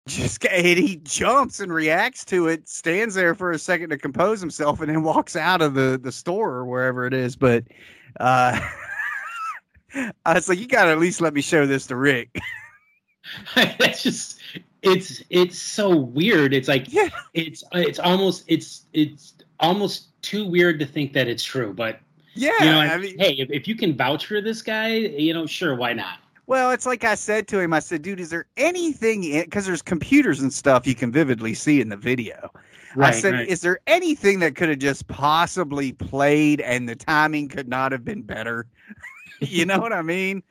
[0.08, 2.68] just and he jumps and reacts to it.
[2.68, 6.12] Stands there for a second to compose himself, and then walks out of the the
[6.12, 7.36] store or wherever it is.
[7.38, 7.64] But
[8.20, 8.60] uh,
[10.26, 12.38] I was like, you got to at least let me show this to Rick.
[13.56, 14.40] That's just
[14.82, 16.54] it's it's so weird.
[16.54, 17.10] It's like Yeah.
[17.34, 21.74] it's it's almost it's it's almost too weird to think that it's true.
[21.74, 22.00] But
[22.34, 25.34] Yeah, you know, I mean, hey, if, if you can vouch for this guy, you
[25.34, 26.20] know, sure, why not?
[26.48, 27.74] Well, it's like I said to him.
[27.74, 31.82] I said, "Dude, is there anything because there's computers and stuff you can vividly see
[31.82, 32.52] in the video."
[32.98, 33.48] I said, right.
[33.48, 38.06] "Is there anything that could have just possibly played and the timing could not have
[38.06, 38.68] been better?"
[39.40, 40.44] you know what I mean?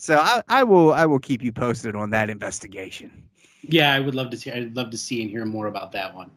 [0.00, 3.22] So I, I will I will keep you posted on that investigation.
[3.60, 4.50] yeah, I would love to see.
[4.50, 6.30] I'd love to see and hear more about that one.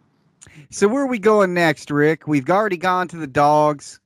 [0.70, 2.28] So where are we going next, Rick?
[2.28, 4.02] We've already gone to the dogs,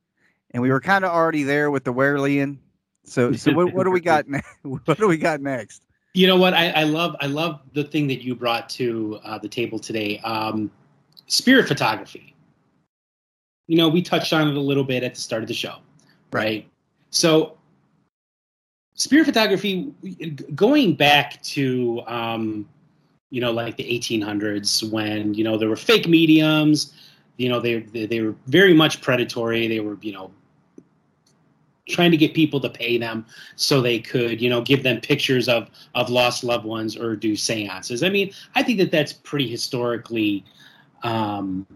[0.52, 2.60] and we were kind of already there with the Werelian.
[3.04, 4.30] So so what, what do we got?
[4.30, 5.82] Ne- what do we got next?
[6.13, 6.54] You know what?
[6.54, 10.20] I, I love I love the thing that you brought to uh, the table today.
[10.20, 10.70] Um,
[11.26, 12.36] spirit photography.
[13.65, 15.78] You know, we touched on it a little bit at the start of the show,
[16.32, 16.70] right?
[17.10, 17.57] So,
[18.98, 19.94] spirit photography,
[20.54, 22.68] going back to, um,
[23.30, 26.94] you know, like the 1800s when you know there were fake mediums.
[27.38, 29.68] You know, they they, they were very much predatory.
[29.68, 30.32] They were, you know,
[31.88, 35.48] trying to get people to pay them so they could, you know, give them pictures
[35.48, 38.04] of of lost loved ones or do seances.
[38.04, 40.44] I mean, I think that that's pretty historically
[41.04, 41.68] um,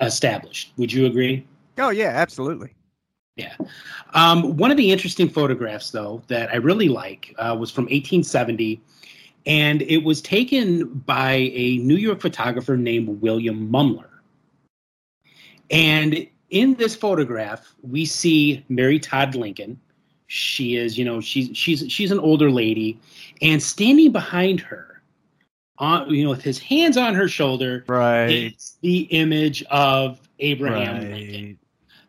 [0.00, 0.72] established.
[0.78, 1.46] Would you agree?
[1.76, 2.72] Oh yeah, absolutely.
[3.38, 3.54] Yeah.
[4.14, 8.80] Um, one of the interesting photographs, though, that I really like uh, was from 1870,
[9.46, 14.08] and it was taken by a New York photographer named William Mumler.
[15.70, 19.78] And in this photograph, we see Mary Todd Lincoln.
[20.26, 23.00] She is, you know, she's she's she's an older lady,
[23.40, 25.00] and standing behind her,
[25.78, 28.26] on you know, with his hands on her shoulder, Right.
[28.56, 31.58] is the image of Abraham Lincoln.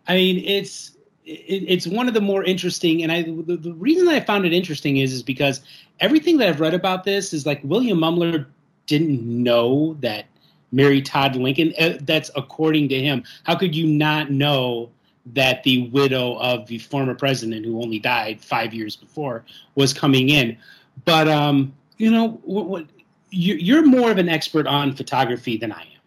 [0.07, 0.97] I mean, it's
[1.29, 4.53] it, it's one of the more interesting, and I the, the reason I found it
[4.53, 5.61] interesting is is because
[5.99, 8.45] everything that I've read about this is like William Mumler
[8.87, 10.25] didn't know that
[10.71, 11.73] Mary Todd Lincoln.
[11.79, 13.23] uh, That's according to him.
[13.43, 14.89] How could you not know
[15.27, 20.29] that the widow of the former president, who only died five years before, was coming
[20.29, 20.57] in?
[21.05, 22.85] But um, you know, what, what
[23.29, 25.99] you, you're more of an expert on photography than I am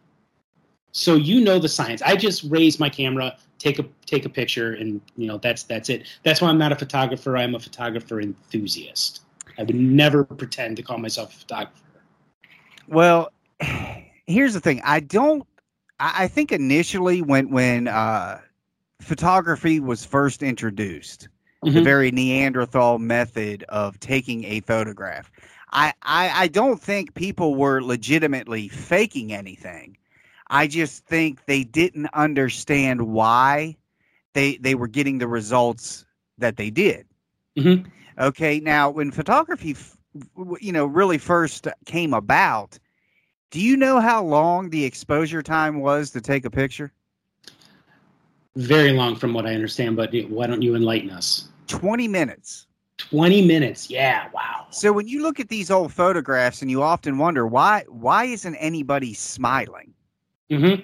[0.92, 4.74] so you know the science i just raise my camera take a take a picture
[4.74, 8.20] and you know that's that's it that's why i'm not a photographer i'm a photographer
[8.20, 9.22] enthusiast
[9.58, 11.84] i would never pretend to call myself a photographer
[12.86, 13.32] Well,
[14.26, 14.80] here's the thing.
[14.84, 15.46] I don't.
[16.00, 18.40] I I think initially when when uh,
[19.00, 21.28] photography was first introduced,
[21.72, 21.82] the Mhm.
[21.82, 25.30] very Neanderthal method of taking a photograph,
[25.72, 29.96] I, I I don't think people were legitimately faking anything.
[30.52, 33.76] I just think they didn't understand why
[34.34, 36.06] they they were getting the results
[36.38, 37.06] that they did.
[37.58, 37.86] Mhm.
[38.18, 39.76] Okay, now when photography,
[40.60, 42.78] you know, really first came about,
[43.50, 46.92] do you know how long the exposure time was to take a picture?
[48.56, 52.66] very long from what i understand but why don't you enlighten us 20 minutes.
[52.98, 57.18] 20 minutes yeah wow So when you look at these old photographs and you often
[57.18, 59.91] wonder why why isn't anybody smiling?
[60.52, 60.82] Hmm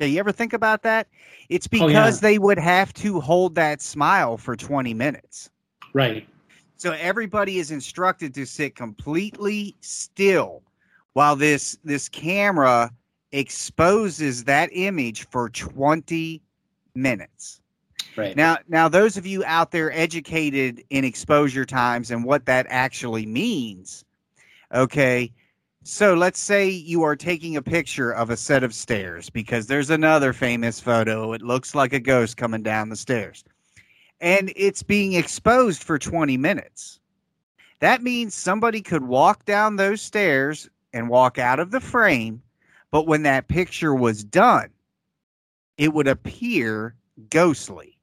[0.00, 1.08] Yeah, you ever think about that?
[1.48, 2.16] It's Oh, yeah.
[2.16, 5.50] because they would have to hold that smile for 20 minutes.
[5.94, 6.26] right
[6.76, 10.62] So everybody is instructed to sit completely still
[11.12, 12.90] while this this camera
[13.32, 16.42] exposes that image for 20
[16.94, 17.60] minutes.
[18.16, 22.66] right Now now those of you out there educated in exposure times and what that
[22.68, 24.04] actually means.
[24.72, 25.32] Okay?
[25.90, 29.90] So let's say you are taking a picture of a set of stairs because there's
[29.90, 31.32] another famous photo.
[31.32, 33.42] It looks like a ghost coming down the stairs.
[34.20, 37.00] And it's being exposed for 20 minutes.
[37.80, 42.40] That means somebody could walk down those stairs and walk out of the frame,
[42.92, 44.70] but when that picture was done,
[45.76, 46.94] it would appear
[47.30, 47.98] ghostly.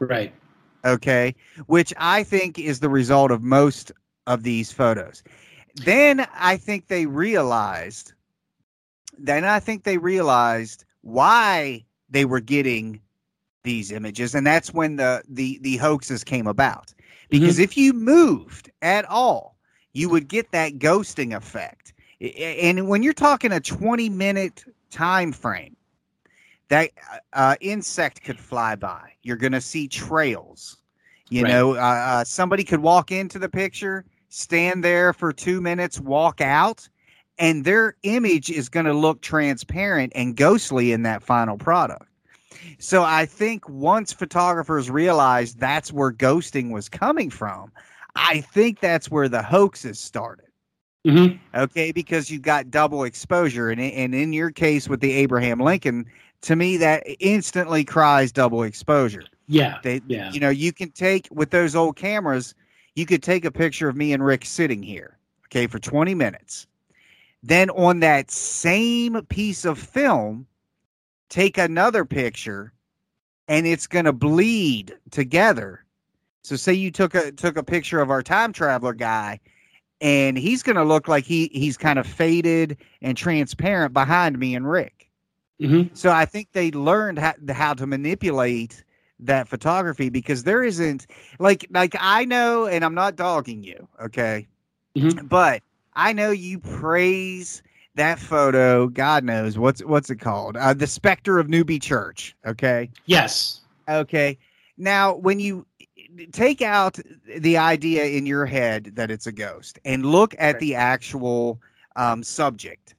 [0.00, 0.34] right
[0.84, 1.36] Okay.
[1.66, 3.92] Which I think is the result of most
[4.26, 5.22] of these photos.
[5.74, 8.12] Then I think they realized,
[9.18, 13.00] then I think they realized why they were getting
[13.62, 14.34] these images.
[14.34, 16.94] And that's when the, the, the hoaxes came about.
[17.30, 19.56] Because if you moved at all,
[19.92, 21.94] you would get that ghosting effect.
[22.20, 25.76] And when you're talking a 20 minute time frame,
[26.68, 26.90] that
[27.32, 29.12] uh, insect could fly by.
[29.22, 30.78] You're going to see trails.
[31.28, 31.44] You Right.
[31.44, 36.40] know, uh, uh, somebody could walk into the picture, stand there for two minutes, walk
[36.40, 36.88] out,
[37.38, 42.06] and their image is going to look transparent and ghostly in that final product.
[42.78, 47.70] So I think once photographers realized that's where ghosting was coming from,
[48.14, 50.46] I think that's where the hoaxes started.
[51.06, 51.38] Mhm.
[51.54, 56.06] Okay, because you got double exposure, and and in your case with the Abraham Lincoln,
[56.42, 59.24] to me that instantly cries double exposure.
[59.48, 59.78] Yeah.
[59.82, 60.30] They, Yeah.
[60.32, 62.54] you know, you can take with those old cameras,
[62.94, 66.66] you could take a picture of me and Rick sitting here, okay, for 20 minutes.
[67.42, 70.46] Then on that same piece of film,
[71.28, 72.72] take another picture
[73.48, 75.84] and it's going to bleed together.
[76.42, 79.40] So say you took a took a picture of our time traveler guy
[80.00, 84.54] and he's going to look like he he's kind of faded and transparent behind me
[84.54, 85.10] and Rick.
[85.60, 85.96] Mhm.
[85.96, 88.84] So I think they learned how, how to manipulate
[89.26, 91.06] that photography because there isn't
[91.38, 94.46] like like I know and I'm not dogging you, okay?
[94.96, 95.28] Mhm.
[95.28, 95.62] But
[95.94, 97.62] I know you praise
[97.94, 100.56] that photo, God knows what's what's it called?
[100.56, 102.90] Uh, the Spectre of Newby Church, okay?
[103.06, 103.60] Yes.
[103.88, 104.38] Okay.
[104.78, 105.66] Now, when you
[106.32, 106.98] take out
[107.38, 111.60] the idea in your head that it's a ghost and look at the actual
[111.96, 112.94] um, subject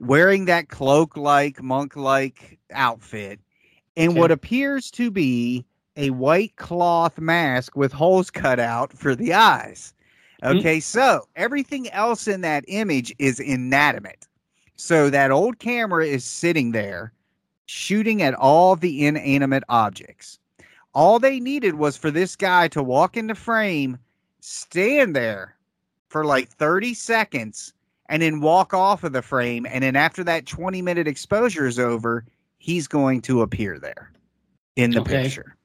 [0.00, 3.40] wearing that cloak like, monk like outfit
[3.98, 4.20] and Okay.
[4.20, 9.92] what appears to be a white cloth mask with holes cut out for the eyes.
[10.42, 10.58] Mhm.
[10.60, 10.80] Okay.
[10.80, 14.26] So everything else in that image is inanimate.
[14.76, 17.12] So that old camera is sitting there
[17.66, 20.38] shooting at all the inanimate objects.
[20.94, 23.98] All they needed was for this guy to walk into frame,
[24.40, 25.56] stand there
[26.08, 27.74] for like 30 seconds,
[28.08, 29.66] and then walk off of the frame.
[29.68, 32.24] And then after that 20 minute exposure is over,
[32.58, 34.12] he's going to appear there
[34.76, 35.22] in the Okay.
[35.22, 35.56] picture.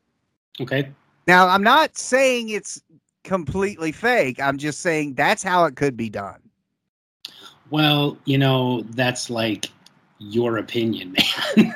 [0.62, 0.90] Okay.
[1.28, 2.82] Now, I'm not saying it's
[3.24, 4.40] completely fake.
[4.40, 6.42] I'm just saying that's how it could be done.
[7.70, 9.70] Well, you know, that's like
[10.20, 11.74] your opinion, man.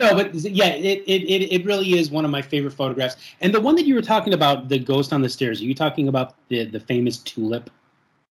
[0.00, 3.16] no, but yeah, it, it, it, really is one of my favorite photographs.
[3.40, 5.74] And the one that you were talking about, the ghost on the stairs, are you
[5.74, 7.70] talking about the, the famous tulip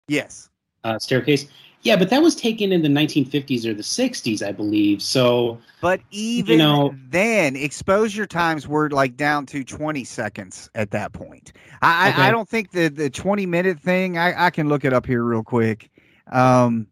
[0.08, 0.48] yes.
[0.84, 1.46] uh, staircase?
[1.82, 5.02] Yeah, but that was taken in the 1950s or the 60s, I believe.
[5.02, 11.12] So, But even know- then, exposure times were like down to 20 seconds at that
[11.12, 11.52] point.
[11.82, 12.22] I, Okay.
[12.22, 15.06] I, I don't think the, the 20 minute thing, I, I can look it up
[15.06, 15.90] here real quick.
[16.30, 16.86] Um,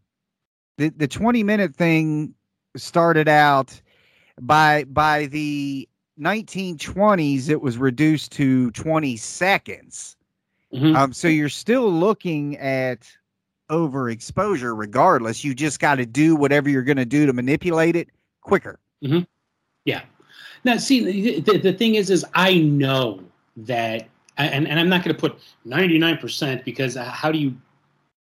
[0.77, 2.35] the, the 20 minute thing
[2.77, 3.81] started out
[4.41, 5.89] by by the
[6.19, 10.17] 1920s, it was reduced to 20 seconds.
[10.75, 10.97] mhm.
[10.97, 13.07] Um, so you're still looking at
[13.71, 15.45] overexposure regardless.
[15.45, 18.09] You just got to do whatever you're going to do to manipulate it
[18.43, 18.79] quicker.
[19.85, 20.03] Yeah.
[20.65, 23.23] Now, see, the, the thing is, is I know
[23.57, 27.57] that, and, and I'm not going to put 99% because how do you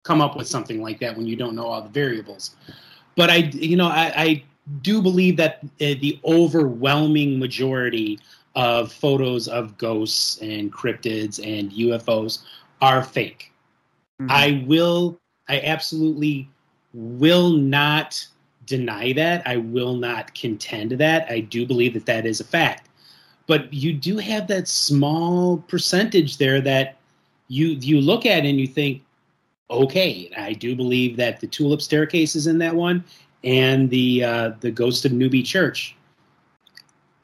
[0.04, 2.56] come up with something like that when you don't know all the variables?
[3.16, 4.44] But I, you know, I, I
[4.82, 5.68] do believe that uh,
[6.00, 8.20] the overwhelming majority
[8.56, 12.44] of photos of ghosts and cryptids and UFOs
[12.82, 13.52] are fake.
[14.30, 15.20] I will,
[15.52, 16.50] I absolutely
[16.94, 18.26] will not
[18.66, 19.46] deny that.
[19.46, 21.30] I will not contend that.
[21.30, 22.88] I do believe that that is a fact.
[23.48, 26.96] But you do have that small percentage there that
[27.50, 29.04] you you look at and you think,
[29.70, 33.04] okay, I do believe that the tulip staircase is in that one,
[33.44, 35.98] and the uh, the ghost of Newby Church.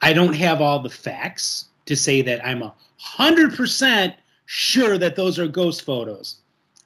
[0.02, 4.14] I don't have all the facts to say that I'm a hundred percent
[4.44, 6.36] sure that those are ghost photos,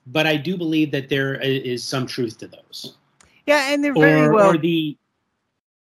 [0.07, 2.97] but I do believe that there is some truth to those
[3.47, 4.51] Yeah, and they're very or, well.
[4.51, 4.97] or the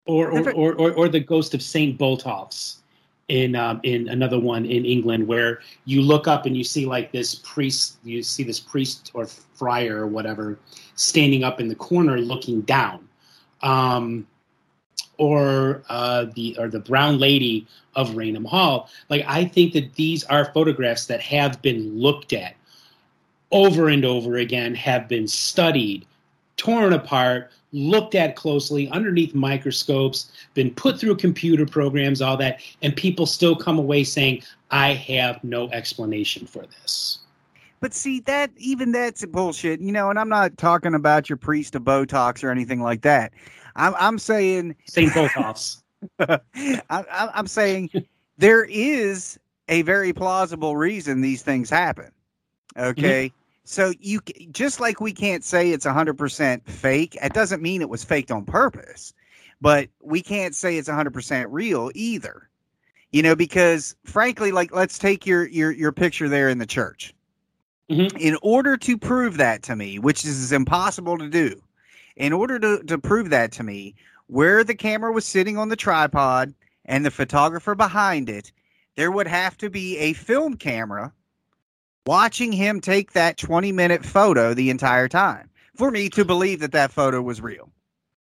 [0.05, 2.79] or or, or, or or the ghost of Saint Botolph's
[3.27, 7.11] in um, in another one in England where you look up and you see like
[7.11, 10.57] this priest you see this priest or friar or whatever
[10.95, 13.07] standing up in the corner looking down
[13.63, 14.25] um
[15.17, 20.23] or uh the or the brown lady of Raynham Hall like I think that these
[20.25, 22.55] are photographs that have been looked at
[23.51, 26.05] over and over again have been studied
[26.57, 32.95] torn apart, looked at closely underneath microscopes, been put through computer programs, all that, and
[32.95, 34.41] people still come away saying,
[34.71, 37.19] I have no explanation for this.
[37.79, 40.09] But see that even that's bullshit, you know.
[40.09, 43.33] And I'm not talking about your priest of Botox or anything like that.
[43.75, 45.11] I'm I'm saying St.
[45.13, 45.83] Botolph's.
[46.19, 46.39] I,
[46.89, 47.91] I- I'm saying
[48.39, 49.39] there is
[49.69, 52.11] a very plausible reason these things happen.
[52.75, 53.31] Okay.
[53.63, 58.03] So you just like we can't say it's 100% fake, it doesn't mean it was
[58.03, 59.13] faked on purpose.
[59.59, 62.49] But we can't say it's 100% real either.
[63.11, 67.13] You know, because frankly like let's take your your your picture there in the church.
[67.89, 68.17] Mhm.
[68.17, 71.61] In order to prove that to me, which is impossible to do.
[72.15, 73.95] In order to to prove that to me,
[74.27, 76.53] where the camera was sitting on the tripod
[76.85, 78.51] and the photographer behind it,
[78.95, 81.13] there would have to be a film camera
[82.07, 86.71] watching him take that 20 minute photo the entire time for me to believe that
[86.71, 87.69] that photo was real.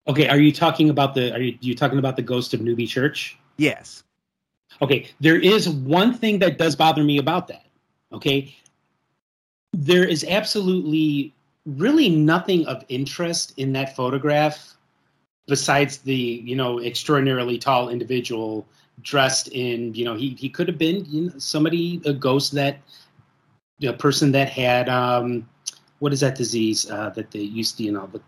[0.08, 1.32] Okay, are you talking about the?
[1.34, 3.38] Are you, you talking about the ghost of Newby Church?
[3.58, 4.02] Yes.
[4.80, 7.66] Okay, there is one thing that does bother me about that.
[8.12, 8.56] Okay,
[9.72, 11.34] there is absolutely
[11.66, 14.74] really nothing of interest in that photograph
[15.46, 18.66] besides the you know extraordinarily tall individual
[19.02, 22.78] dressed in you know he he could have been you know, somebody a ghost that
[23.82, 25.48] a person that had um
[26.00, 28.20] what is that disease uh that they used to you know the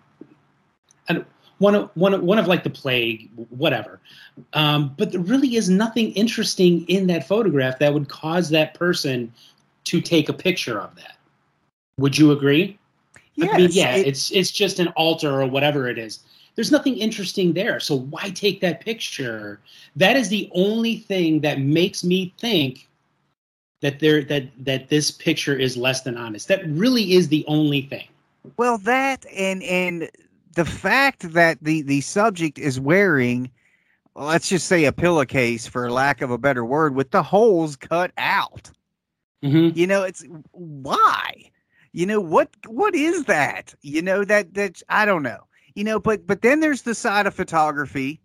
[1.08, 1.24] and
[1.58, 4.00] one of one of one of like the plague whatever
[4.54, 9.32] um but there really is nothing interesting in that photograph that would cause that person
[9.84, 11.16] to take a picture of that
[11.98, 12.78] would you agree
[13.36, 13.50] Yes.
[13.54, 16.20] I mean, yeah, it- it's it's just an altar or whatever it is.
[16.54, 17.80] There's nothing interesting there.
[17.80, 19.60] So why take that picture?
[19.96, 22.88] That is the only thing that makes me think
[23.80, 26.48] that there that that this picture is less than honest.
[26.48, 28.06] That really is the only thing.
[28.56, 30.10] well, that and and
[30.54, 33.50] the fact that the the subject is wearing,
[34.14, 38.12] let's just say, a pillowcase, for lack of a better word, with the holes cut
[38.18, 38.70] out.
[39.42, 39.78] Mm-hmm.
[39.78, 41.50] You know, it's why.
[41.92, 42.50] You know what?
[42.66, 43.74] What is that?
[43.82, 45.44] You know that that I don't know.
[45.74, 48.20] You know, but but then there's the side of photography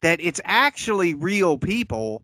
[0.00, 2.22] that it's actually real people,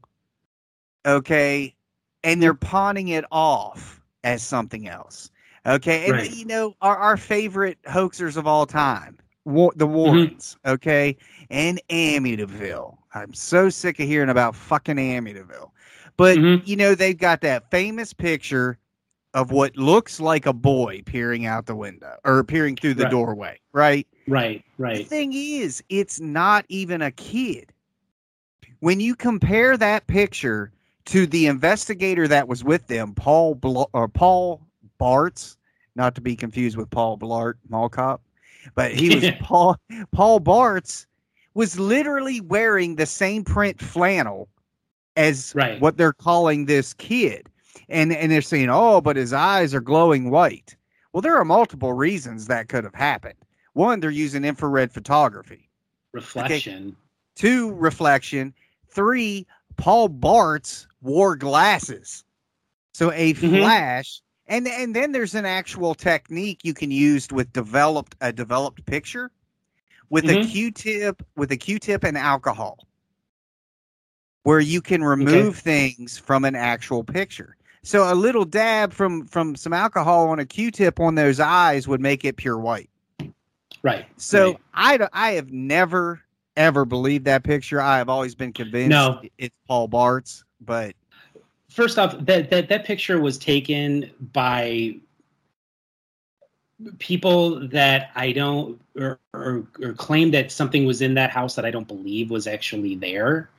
[1.05, 1.76] okay,
[2.25, 5.31] and they're pawning it off as something else,
[5.67, 6.09] okay.
[6.09, 6.31] And Right.
[6.31, 11.17] you know, our our favorite hoaxers of all time, Wa- the Warrens, okay,
[11.51, 12.97] and Amityville.
[13.15, 15.71] I'm so sick of hearing about fucking Amityville.
[16.17, 16.63] But Mhm.
[16.63, 18.79] you know, they've got that famous picture
[19.35, 23.11] of what looks like a boy peering out the window or peering through the Right.
[23.11, 24.07] doorway, right?
[24.29, 24.95] Right, right.
[24.95, 27.73] The thing is, it's not even a kid.
[28.81, 30.73] When you compare that picture
[31.07, 34.67] to the investigator that was with them, Paul Bl- or Paul
[35.01, 35.57] Bartz,
[35.95, 38.23] not to be confused with Paul Blart Mall Cop,
[38.75, 39.77] but he was Paul
[40.13, 41.07] Paul Bartz
[41.55, 44.49] was literally wearing the same print flannel
[45.17, 45.81] as Right.
[45.81, 47.49] what they're calling this kid.
[47.89, 50.77] And and they're saying, "Oh, but his eyes are glowing white."
[51.13, 53.39] Well, there are multiple reasons that could have happened.
[53.75, 55.69] One, they're using infrared photography.
[56.13, 56.97] Reflection.
[57.37, 58.55] Two, reflection.
[58.89, 59.47] Three,
[59.77, 62.25] Paul Bartz wore glasses.
[62.93, 63.61] So a Mhm.
[63.61, 68.85] flash and and then there's an actual technique you can use with developed a developed
[68.87, 69.31] picture
[70.11, 70.49] with a Mhm.
[70.51, 72.87] Q-tip with a Q-tip and alcohol
[74.45, 77.57] where you can remove things from an actual picture.
[77.83, 82.01] So a little dab from from some alcohol on a Q-tip on those eyes would
[82.01, 82.91] make it pure white.
[83.83, 84.07] Right.
[84.17, 85.01] So right.
[85.13, 86.21] I have never
[86.57, 87.81] ever believed that picture.
[87.81, 89.21] I have always been convinced No.
[89.39, 90.95] it's Paul Bartz, but
[91.71, 94.97] first off, that that that picture was taken by
[96.99, 101.65] people that I don't or, or or claim that something was in that house that
[101.65, 103.51] I don't believe was actually there.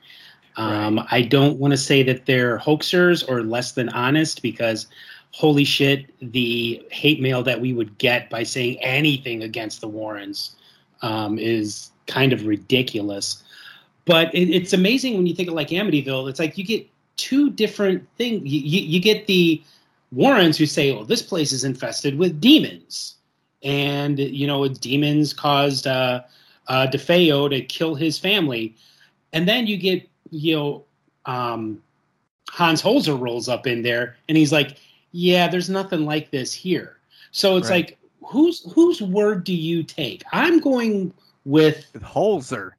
[0.56, 4.88] Um, I don't want to say that they're hoaxers or less than honest because
[5.30, 10.56] holy shit, the hate mail that we would get by saying anything against the Warrens
[11.02, 13.44] um, is kind of ridiculous.
[14.08, 16.30] But it, it's amazing when you think of like Amityville.
[16.30, 18.42] It's like you get two different things.
[18.50, 19.62] You, you, you get the
[20.12, 23.16] Warrens who say, "Oh, this place is infested with demons,"
[23.62, 26.22] and you know, demons caused uh,
[26.68, 28.74] uh, DeFeo to kill his family,
[29.34, 30.84] and then you get you know
[31.26, 31.82] um,
[32.48, 34.78] Hans Holzer rolls up in there, and he's like,
[35.12, 36.96] "Yeah, there's nothing like this here."
[37.30, 37.88] So it's Right.
[37.88, 40.22] like, whose whose word do you take?
[40.32, 41.12] I'm going
[41.44, 42.70] with Holzer.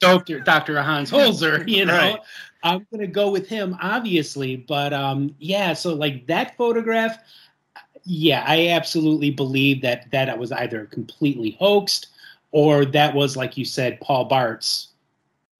[0.00, 0.40] Dr.
[0.40, 0.80] Dr.
[0.82, 1.96] Hans Holzer, you know.
[1.96, 2.18] Right.
[2.62, 7.18] I'm going to go with him obviously, but um yeah, so like that photograph
[8.08, 12.08] yeah, I absolutely believe that that was either completely hoaxed
[12.52, 14.88] or that was like you said Paul Bartz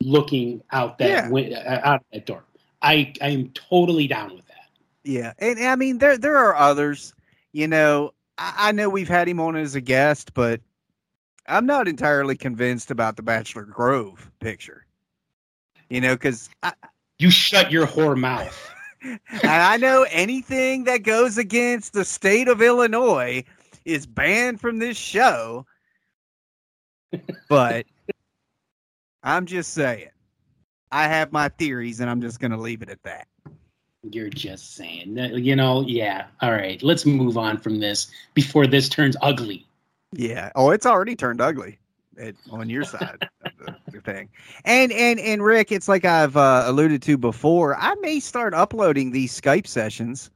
[0.01, 1.29] looking out that Yeah.
[1.29, 2.45] win- uh, out that door.
[2.83, 4.69] I I am totally down with that.
[5.05, 7.15] Yeah, and I mean there there are others.
[7.53, 10.61] You know, I, I know we've had him on as a guest, but
[11.49, 14.85] I'm not entirely convinced about the Bachelor Grove picture.
[15.89, 16.51] You know, because
[17.19, 18.71] You shut your whore mouth.
[19.03, 23.45] and I know anything that goes against the state of Illinois
[23.85, 25.65] is banned from this show.
[27.49, 27.87] But
[29.23, 30.09] I'm just saying,
[30.91, 33.27] I have my theories, and I'm just going to leave it at that.
[34.11, 36.27] You're just saying you know, yeah.
[36.41, 39.66] All right, let's move on from this before this turns ugly.
[40.13, 40.51] Yeah.
[40.55, 41.79] Oh, it's already turned ugly
[42.19, 44.29] at, on your side of the, the thing.
[44.65, 47.77] And and and Rick, it's like I've uh, alluded to before.
[47.77, 50.31] I may start uploading these Skype sessions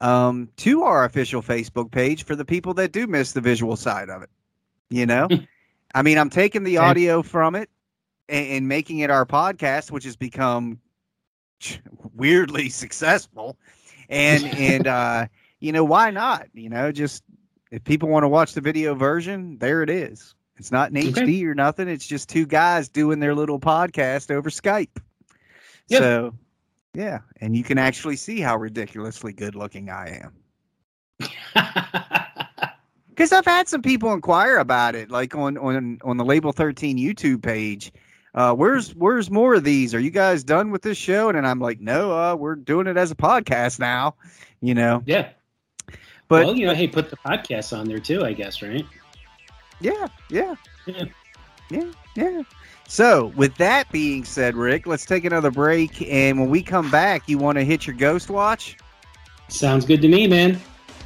[0.00, 4.08] um, to our official Facebook page for the people that do miss the visual side
[4.08, 4.30] of it.
[4.88, 5.28] You know,
[5.94, 7.70] I mean, I'm taking the audio from it
[8.28, 10.80] and, and making it our podcast, which has become
[12.14, 13.56] weirdly successful.
[14.08, 15.26] And and uh,
[15.60, 16.48] you know, why not?
[16.54, 17.22] You know, just
[17.70, 20.34] if people want to watch the video version, there it is.
[20.56, 21.10] It's not in Okay.
[21.22, 21.88] HD or nothing.
[21.88, 24.98] It's just two guys doing their little podcast over Skype.
[25.88, 26.00] Yep.
[26.00, 26.34] So,
[26.94, 30.34] yeah, and you can actually see how ridiculously good looking I am.
[33.08, 36.96] Because I've had some people inquire about it, like on on on the Label Thirteen
[36.96, 37.92] YouTube page.
[38.34, 39.94] Uh, where's where's more of these?
[39.94, 41.28] Are you guys done with this show?
[41.28, 44.14] And I'm like, no, uh, we're doing it as a podcast now.
[44.62, 45.30] You know, yeah.
[46.30, 48.86] But well, you know, hey, put the podcast on there too, I guess, right?
[49.80, 50.54] yeah, yeah,
[50.86, 51.04] Yeah.
[51.70, 51.84] yeah,
[52.16, 52.42] yeah.
[52.88, 56.02] So, with that being said, Rick, let's take another break.
[56.10, 58.78] And when we come back, you want to hit your Ghost Watch?
[59.48, 60.60] Sounds good to me, man.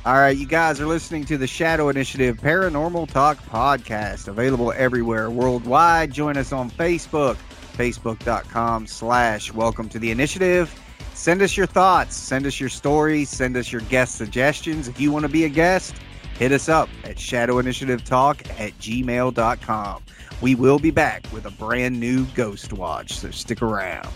[0.06, 5.30] All right, you guys are listening to the Shadow Initiative Paranormal Talk podcast, available everywhere
[5.30, 6.12] worldwide.
[6.12, 7.36] Join us on Facebook,
[7.76, 10.74] facebook.com slash welcome to the initiative.
[11.14, 14.88] Send us your thoughts, send us your stories, send us your guest suggestions.
[14.88, 15.94] If you want to be a guest,
[16.38, 20.02] hit us up at shadowinitiativetalk at gmail.com.
[20.42, 24.08] We will be back with a brand new Ghost Watch, so stick around.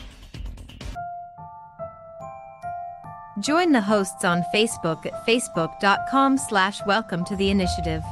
[3.38, 8.03] Join the hosts on Facebook at facebook.com slash welcome to the initiative.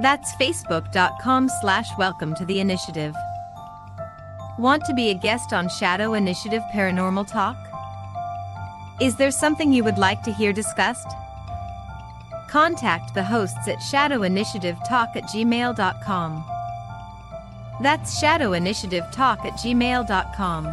[0.00, 3.14] That's facebook.com slash welcome to the initiative.
[4.58, 7.56] Want to be a guest on Shadow Initiative Paranormal Talk?
[9.00, 11.06] Is there something you would like to hear discussed?
[12.48, 16.44] Contact the hosts at shadowinitiativetalk at gmail.com.
[17.82, 20.66] That's shadowinitiativetalk at gmail.com.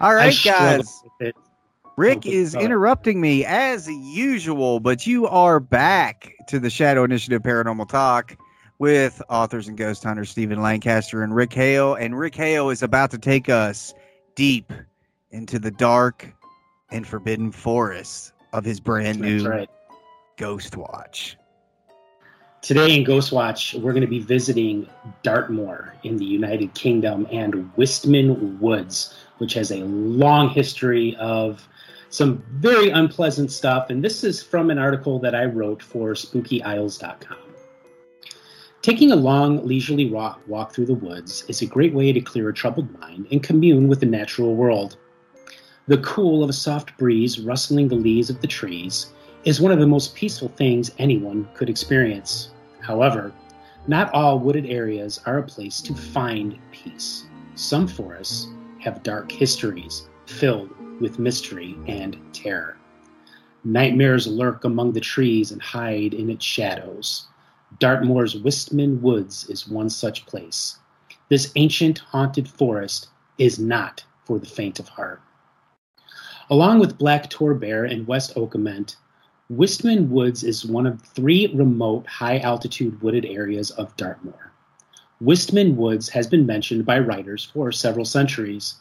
[0.00, 0.84] All I right, struggle
[1.18, 1.34] guys.
[1.96, 7.88] Rick is interrupting me as usual, but you are back to the Shadow Initiative Paranormal
[7.88, 8.36] Talk
[8.80, 11.94] with authors and ghost hunter Stephen Lancaster and Rick Hale.
[11.94, 13.94] And Rick Hale is about to take us
[14.34, 14.72] deep
[15.30, 16.34] into the dark
[16.90, 19.70] and forbidden forest of his brand That's new right.
[20.38, 21.36] Ghost Watch.
[22.62, 24.88] Today in Ghost Watch, we're going to be visiting
[25.22, 31.66] Dartmoor in the United Kingdom and Wistman Woods, which has a long history of
[32.08, 33.90] some very unpleasant stuff.
[33.90, 37.49] And this is from an article that I wrote for SpookyIsles.com.
[38.82, 42.48] Taking a long, leisurely walk, walk through the woods is a great way to clear
[42.48, 44.96] a troubled mind and commune with the natural world.
[45.86, 49.12] The cool of a soft breeze rustling the leaves of the trees
[49.44, 52.52] is one of the most peaceful things anyone could experience.
[52.80, 53.34] However,
[53.86, 57.24] not all wooded areas are a place to find peace.
[57.56, 60.70] Some forests have dark histories filled
[61.02, 62.78] with mystery and terror.
[63.62, 67.26] Nightmares lurk among the trees and hide in its shadows.
[67.78, 70.78] Dartmoor's Wistman Woods is one such place.
[71.28, 73.08] This ancient haunted forest
[73.38, 75.22] is not for the faint of heart.
[76.50, 78.96] Along with Black Tor Beare and West Okement,
[79.52, 84.52] Wistman Woods is one of three remote high altitude wooded areas of Dartmoor.
[85.22, 88.74] Wistman Woods has been mentioned by writers for several centuries,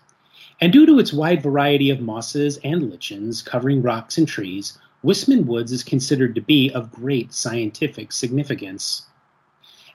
[0.61, 5.45] and due to its wide variety of mosses and lichens covering rocks and trees, Wistman
[5.45, 9.03] Woods is considered to be of great scientific significance.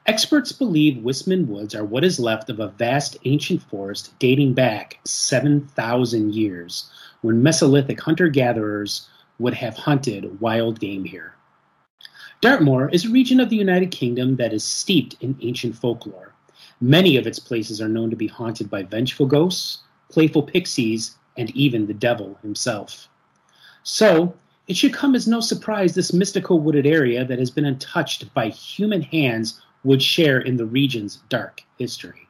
[0.07, 4.99] Experts believe Wistman Woods are what is left of a vast ancient forest dating back
[5.05, 6.91] 7,000 years,
[7.21, 9.07] when Mesolithic hunter gatherers
[9.39, 11.35] would have hunted wild game here.
[12.41, 16.35] Dartmoor is a region of the United Kingdom that is steeped in ancient folklore.
[16.81, 21.51] Many of its places are known to be haunted by vengeful ghosts, playful pixies, and
[21.51, 23.09] even the devil himself.
[23.83, 24.35] So,
[24.67, 28.49] it should come as no surprise this mystical wooded area that has been untouched by
[28.49, 32.29] human hands would share in the region's dark history.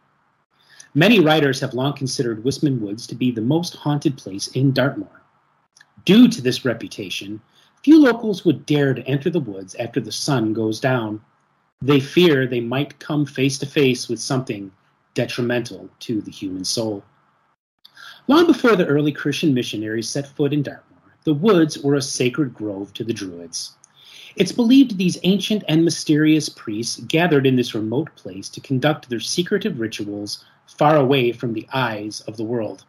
[0.95, 5.23] Many writers have long considered Wistman Woods to be the most haunted place in Dartmoor.
[6.05, 7.41] Due to this reputation,
[7.83, 11.21] few locals would dare to enter the woods after the sun goes down.
[11.83, 14.71] They fear they might come face to face with something
[15.15, 17.05] detrimental to the human soul.
[18.27, 20.94] Long before the early Christian missionaries set foot in Dartmoor,
[21.25, 23.73] the woods were a sacred grove to the Druids.
[24.37, 29.21] It's believed these ancient and mysterious priests gathered in this remote place to conduct their
[29.21, 32.85] secretive rituals far away from the eyes of the world.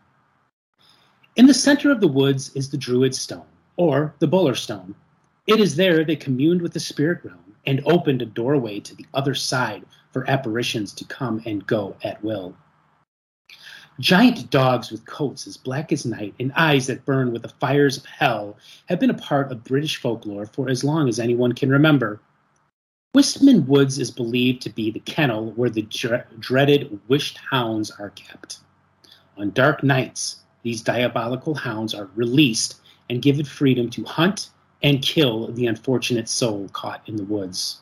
[1.35, 3.45] In the center of the woods is the Druid Stone,
[3.77, 4.95] or the Buller Stone.
[5.47, 9.05] It is there they communed with the spirit realm and opened a doorway to the
[9.13, 12.55] other side for apparitions to come and go at will.
[13.99, 17.95] Giant dogs with coats as black as night and eyes that burn with the fires
[17.95, 21.69] of hell have been a part of British folklore for as long as anyone can
[21.69, 22.19] remember.
[23.15, 28.09] Wistman Woods is believed to be the kennel where the dre- dreaded wisht hounds are
[28.09, 28.59] kept.
[29.37, 34.49] On dark nights, these diabolical hounds are released and given freedom to hunt
[34.83, 37.79] and kill the unfortunate soul caught in the woods.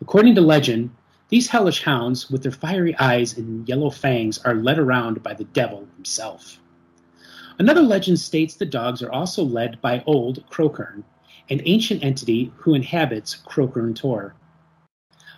[0.00, 0.90] According to legend,
[1.32, 5.44] these hellish hounds, with their fiery eyes and yellow fangs, are led around by the
[5.44, 6.60] devil himself.
[7.58, 11.02] Another legend states the dogs are also led by Old Crokern,
[11.48, 14.34] an ancient entity who inhabits Crokern Tor.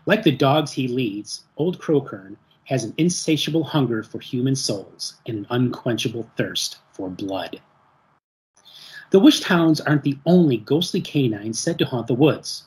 [0.05, 5.39] Like the dogs he leads, Old Crokern has an insatiable hunger for human souls and
[5.39, 7.61] an unquenchable thirst for blood.
[9.11, 12.65] The wisht hounds aren't the only ghostly canines said to haunt the woods.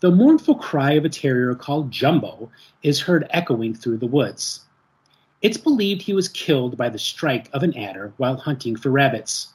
[0.00, 2.50] The mournful cry of a terrier called Jumbo
[2.82, 4.64] is heard echoing through the woods.
[5.42, 9.52] It's believed he was killed by the strike of an adder while hunting for rabbits.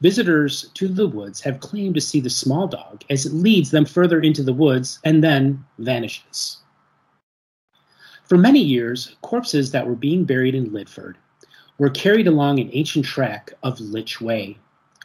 [0.00, 3.84] Visitors to the woods have claimed to see the small dog as it leads them
[3.84, 6.58] further into the woods and then vanishes.
[8.22, 11.16] For many years, corpses that were being buried in Lydford
[11.78, 14.58] were carried along an ancient track of Lych Way,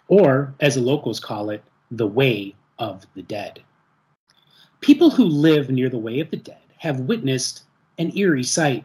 [0.07, 3.62] or as the locals call it, the Way of the Dead.
[4.82, 7.63] People who live near the Way of the Dead have witnessed
[7.99, 8.84] an eerie sight.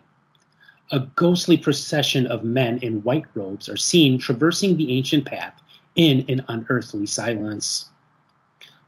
[0.92, 5.60] A ghostly procession of men in white robes are seen traversing the ancient path
[5.94, 7.88] in an unearthly silence.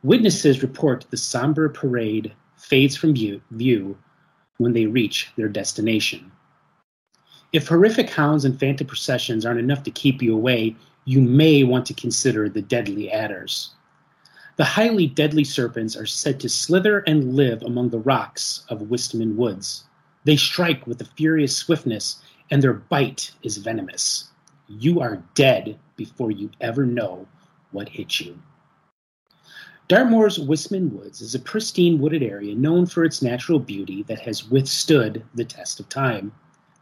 [0.03, 3.97] Witnesses report the somber parade fades from view,
[4.59, 6.31] when they reach their destination.
[7.55, 11.87] If horrific hounds and phantom processions aren't enough to keep you away, you may want
[11.87, 13.71] to consider the deadly adders.
[14.59, 19.37] The highly deadly serpents are said to slither and live among the rocks of Wistman
[19.37, 19.85] Woods.
[20.25, 24.31] They strike with a furious swiftness, and their bite is venomous.
[24.67, 27.29] You are dead before you ever know
[27.71, 28.37] what hit you.
[29.87, 34.51] Dartmoor's Wistman Woods is a pristine wooded area known for its natural beauty that has
[34.51, 36.33] withstood the test of time.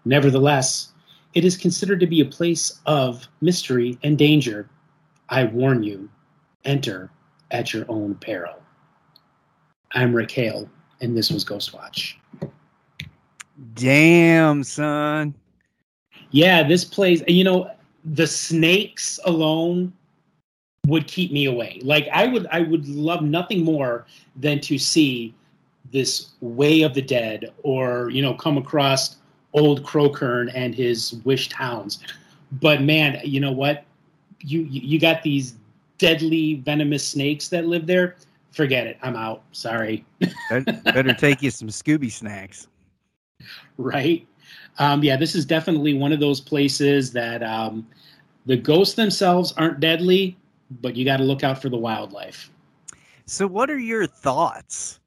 [0.06, 0.94] Nevertheless,
[1.34, 4.66] it is considered to be a place of mystery and danger.
[5.28, 6.08] I warn you,
[6.64, 7.10] enter
[7.50, 8.54] at your own peril.
[9.92, 10.68] I'm Rick Hale,
[11.00, 12.14] and this was Ghostwatch.
[13.74, 15.34] Damn, son.
[16.30, 17.70] Yeah, this plays, you know,
[18.04, 19.92] the snakes alone
[20.86, 21.80] would keep me away.
[21.82, 25.34] Like I would I would love nothing more than to see
[25.92, 29.16] this way of the dead or, you know, come across
[29.52, 31.98] old Crokern and his wisht hounds.
[32.52, 33.84] But man, you know what?
[34.40, 35.54] You you got these
[35.98, 38.16] deadly venomous snakes that live there.
[38.52, 38.96] Forget it.
[39.02, 39.42] I'm out.
[39.52, 40.04] Sorry.
[40.84, 42.68] better, take you some Scooby snacks.
[43.76, 44.26] right?
[44.78, 47.86] Um, yeah, this is definitely one of those places that um,
[48.46, 50.38] the ghosts themselves aren't deadly,
[50.80, 52.50] but you got to look out for the wildlife.
[53.26, 55.00] So, what are your thoughts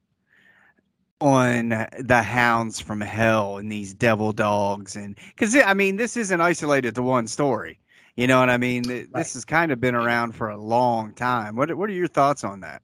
[1.20, 4.94] on the hounds from hell and these devil dogs?
[4.94, 7.79] And because I mean, this isn't isolated to one story.
[8.16, 8.84] You know what I mean?
[8.84, 9.20] Th- Right.
[9.20, 11.56] This has kind of been around for a long time.
[11.56, 12.82] What What are your thoughts on that?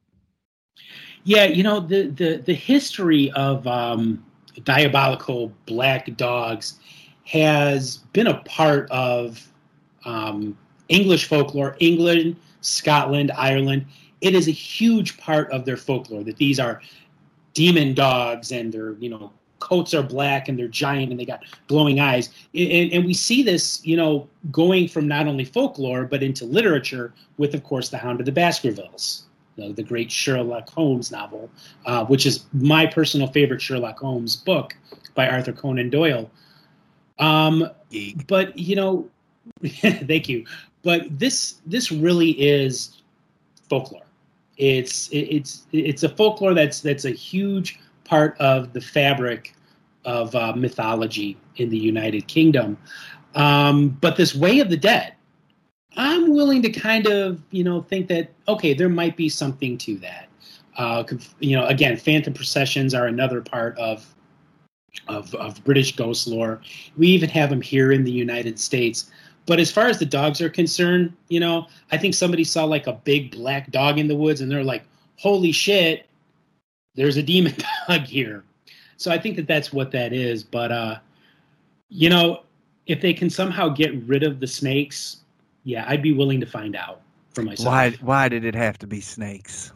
[1.24, 4.24] Yeah, you know the the the history of um,
[4.64, 6.78] diabolical black dogs
[7.24, 9.50] has been a part of
[10.04, 10.56] um,
[10.88, 13.86] English folklore, England, Scotland, Ireland.
[14.20, 16.80] It is a huge part of their folklore that these are
[17.54, 19.32] demon dogs and they're you know
[19.66, 22.30] coats are black and they're giant and they got glowing eyes.
[22.54, 27.12] And, and we see this you know going from not only folklore but into literature
[27.36, 29.24] with of course the hound of the baskervilles
[29.56, 31.50] the, the great sherlock holmes novel
[31.86, 34.76] uh, which is my personal favorite sherlock holmes book
[35.14, 36.30] by arthur conan doyle.
[37.18, 37.68] Um,
[38.28, 39.08] but you know
[39.66, 40.44] thank you.
[40.82, 43.02] But this this really is
[43.68, 44.06] folklore.
[44.56, 49.54] It's it, it's it's a folklore that's that's a huge part of the fabric
[50.06, 52.76] of uh, mythology in the united kingdom
[53.34, 55.14] um, but this way of the dead
[55.96, 59.96] i'm willing to kind of you know think that okay there might be something to
[59.98, 60.28] that
[60.78, 61.04] uh,
[61.40, 64.14] you know again phantom processions are another part of
[65.08, 66.60] of, of British ghost lore.
[66.96, 69.10] We even have them here in the United States.
[69.46, 72.86] But as far as the dogs are concerned, you know, I think somebody saw like
[72.86, 74.84] a big black dog in the woods and they're like,
[75.16, 76.06] holy shit,
[76.94, 77.54] there's a demon
[77.88, 78.44] dog here.
[78.96, 80.42] So I think that that's what that is.
[80.42, 80.98] But, uh,
[81.88, 82.44] you know,
[82.86, 85.18] if they can somehow get rid of the snakes,
[85.64, 87.00] yeah, I'd be willing to find out
[87.34, 87.66] for myself.
[87.66, 87.90] Why?
[88.00, 89.72] Why did it have to be snakes?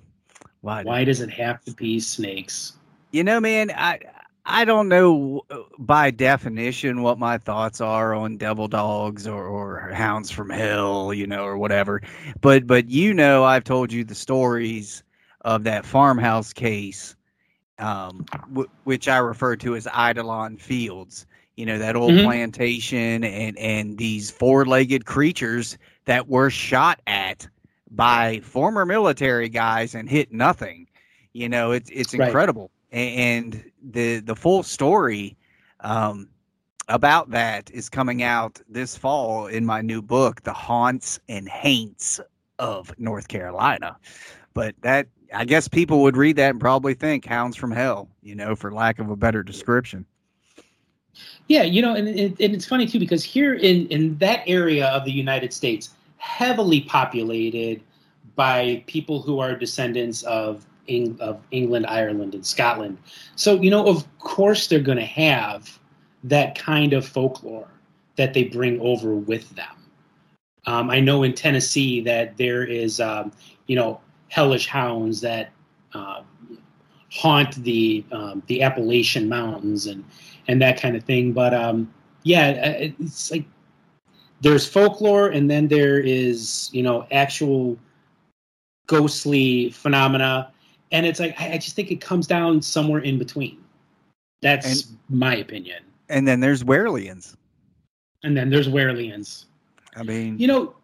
[0.63, 0.83] Why?
[0.83, 2.75] Why does it have to be snakes?
[3.13, 3.99] You know, man, I
[4.47, 9.91] I don't know uh, by definition what my thoughts are on devil dogs or, or
[9.93, 12.03] hounds from hell, you know, or whatever.
[12.41, 15.03] But but you know, I've told you the stories
[15.43, 17.17] of that farmhouse case,
[17.81, 21.27] um, w- which I refer to as Eidolon Fields.
[21.57, 22.19] You know that old Mhm.
[22.19, 27.49] plantation and and these four-legged creatures that were shot at
[27.91, 30.89] by former military guys and hit nothing.
[31.33, 32.71] You know, it's it's incredible.
[32.93, 35.37] A- And the the full story
[35.81, 36.31] um,
[36.89, 42.21] about that is coming out this fall in my new book, The Haunts and Haints
[42.59, 43.97] of North Carolina.
[44.55, 48.35] But that I guess people would read that and probably think Hounds from Hell, you
[48.35, 50.05] know, for lack of a better description.
[51.49, 55.05] Yeah, you know, and, and, it's funny too because here in in that area of
[55.05, 57.83] the United States, heavily populated
[58.37, 62.99] by people who are descendants of Eng, of England, Ireland, and Scotland.
[63.37, 65.79] So you know, of course, they're going to have
[66.25, 67.69] that kind of folklore
[68.17, 69.77] that they bring over with them.
[70.67, 73.33] Um, I know in Tennessee that there is, um,
[73.67, 74.01] you know,
[74.31, 75.53] hellish hounds that
[75.93, 76.23] uh,
[77.13, 80.05] haunt the um, the Appalachian Mountains and
[80.49, 81.33] and that kind of thing.
[81.33, 83.45] But um, yeah, uh, it's like
[84.41, 87.77] there's folklore, and then there is you know actual
[88.87, 90.51] ghostly phenomena,
[90.93, 93.59] and it's like I, I just think it comes down somewhere in between.
[94.43, 95.83] That's my opinion.
[96.09, 97.37] And then there's Werelians.
[98.23, 99.45] And then there's Werelians.
[99.97, 100.75] I mean, You know,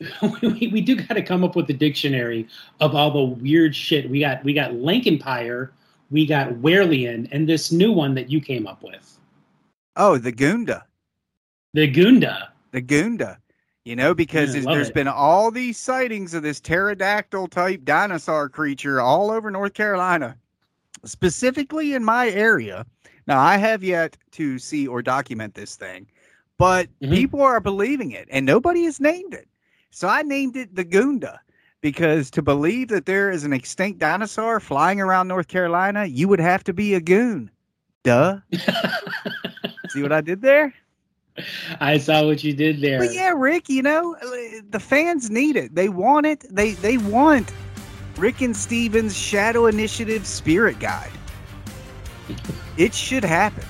[0.42, 2.46] we, we do got to come up with a dictionary
[2.80, 4.42] of all the weird shit we got.
[4.44, 5.70] We got Lankenpire,
[6.10, 9.18] we got Werelian, and this new one that you came up with,
[9.96, 10.82] oh, the Goonda.
[11.74, 12.48] the Goonda.
[12.70, 13.38] the Goonda,
[13.84, 14.94] you know, because Yeah, there's- it.
[14.94, 20.36] been all these sightings of this pterodactyl type dinosaur creature all over North Carolina,
[21.04, 22.86] specifically in my area.
[23.26, 26.06] Now, I have yet to see or document this thing,
[26.56, 27.10] but Mhm.
[27.10, 29.47] people are believing it, and nobody has named it.
[29.90, 31.38] So I named it the Goonda
[31.80, 36.40] because to believe that there is an extinct dinosaur flying around North Carolina, you would
[36.40, 37.50] have to be a goon.
[38.02, 38.38] Duh.
[39.90, 40.74] See what I did there?
[41.80, 42.98] I saw what you did there.
[42.98, 44.16] But yeah, Rick, you know,
[44.70, 45.74] the fans need it.
[45.74, 46.44] They want it.
[46.50, 47.52] They they want
[48.16, 51.12] Rick and Stephen's Shadow Initiative Spirit Guide.
[52.76, 53.64] It should happen.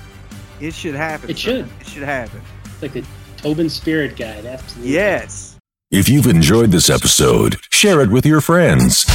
[0.59, 1.29] It should happen.
[1.29, 1.69] It should.
[1.79, 2.41] It should happen.
[2.81, 3.05] like the
[3.37, 4.45] Tobin Spirit Guide.
[4.45, 4.91] Absolutely.
[4.93, 5.48] Yes.
[5.91, 9.07] If you've enjoyed this episode, share it with your friends.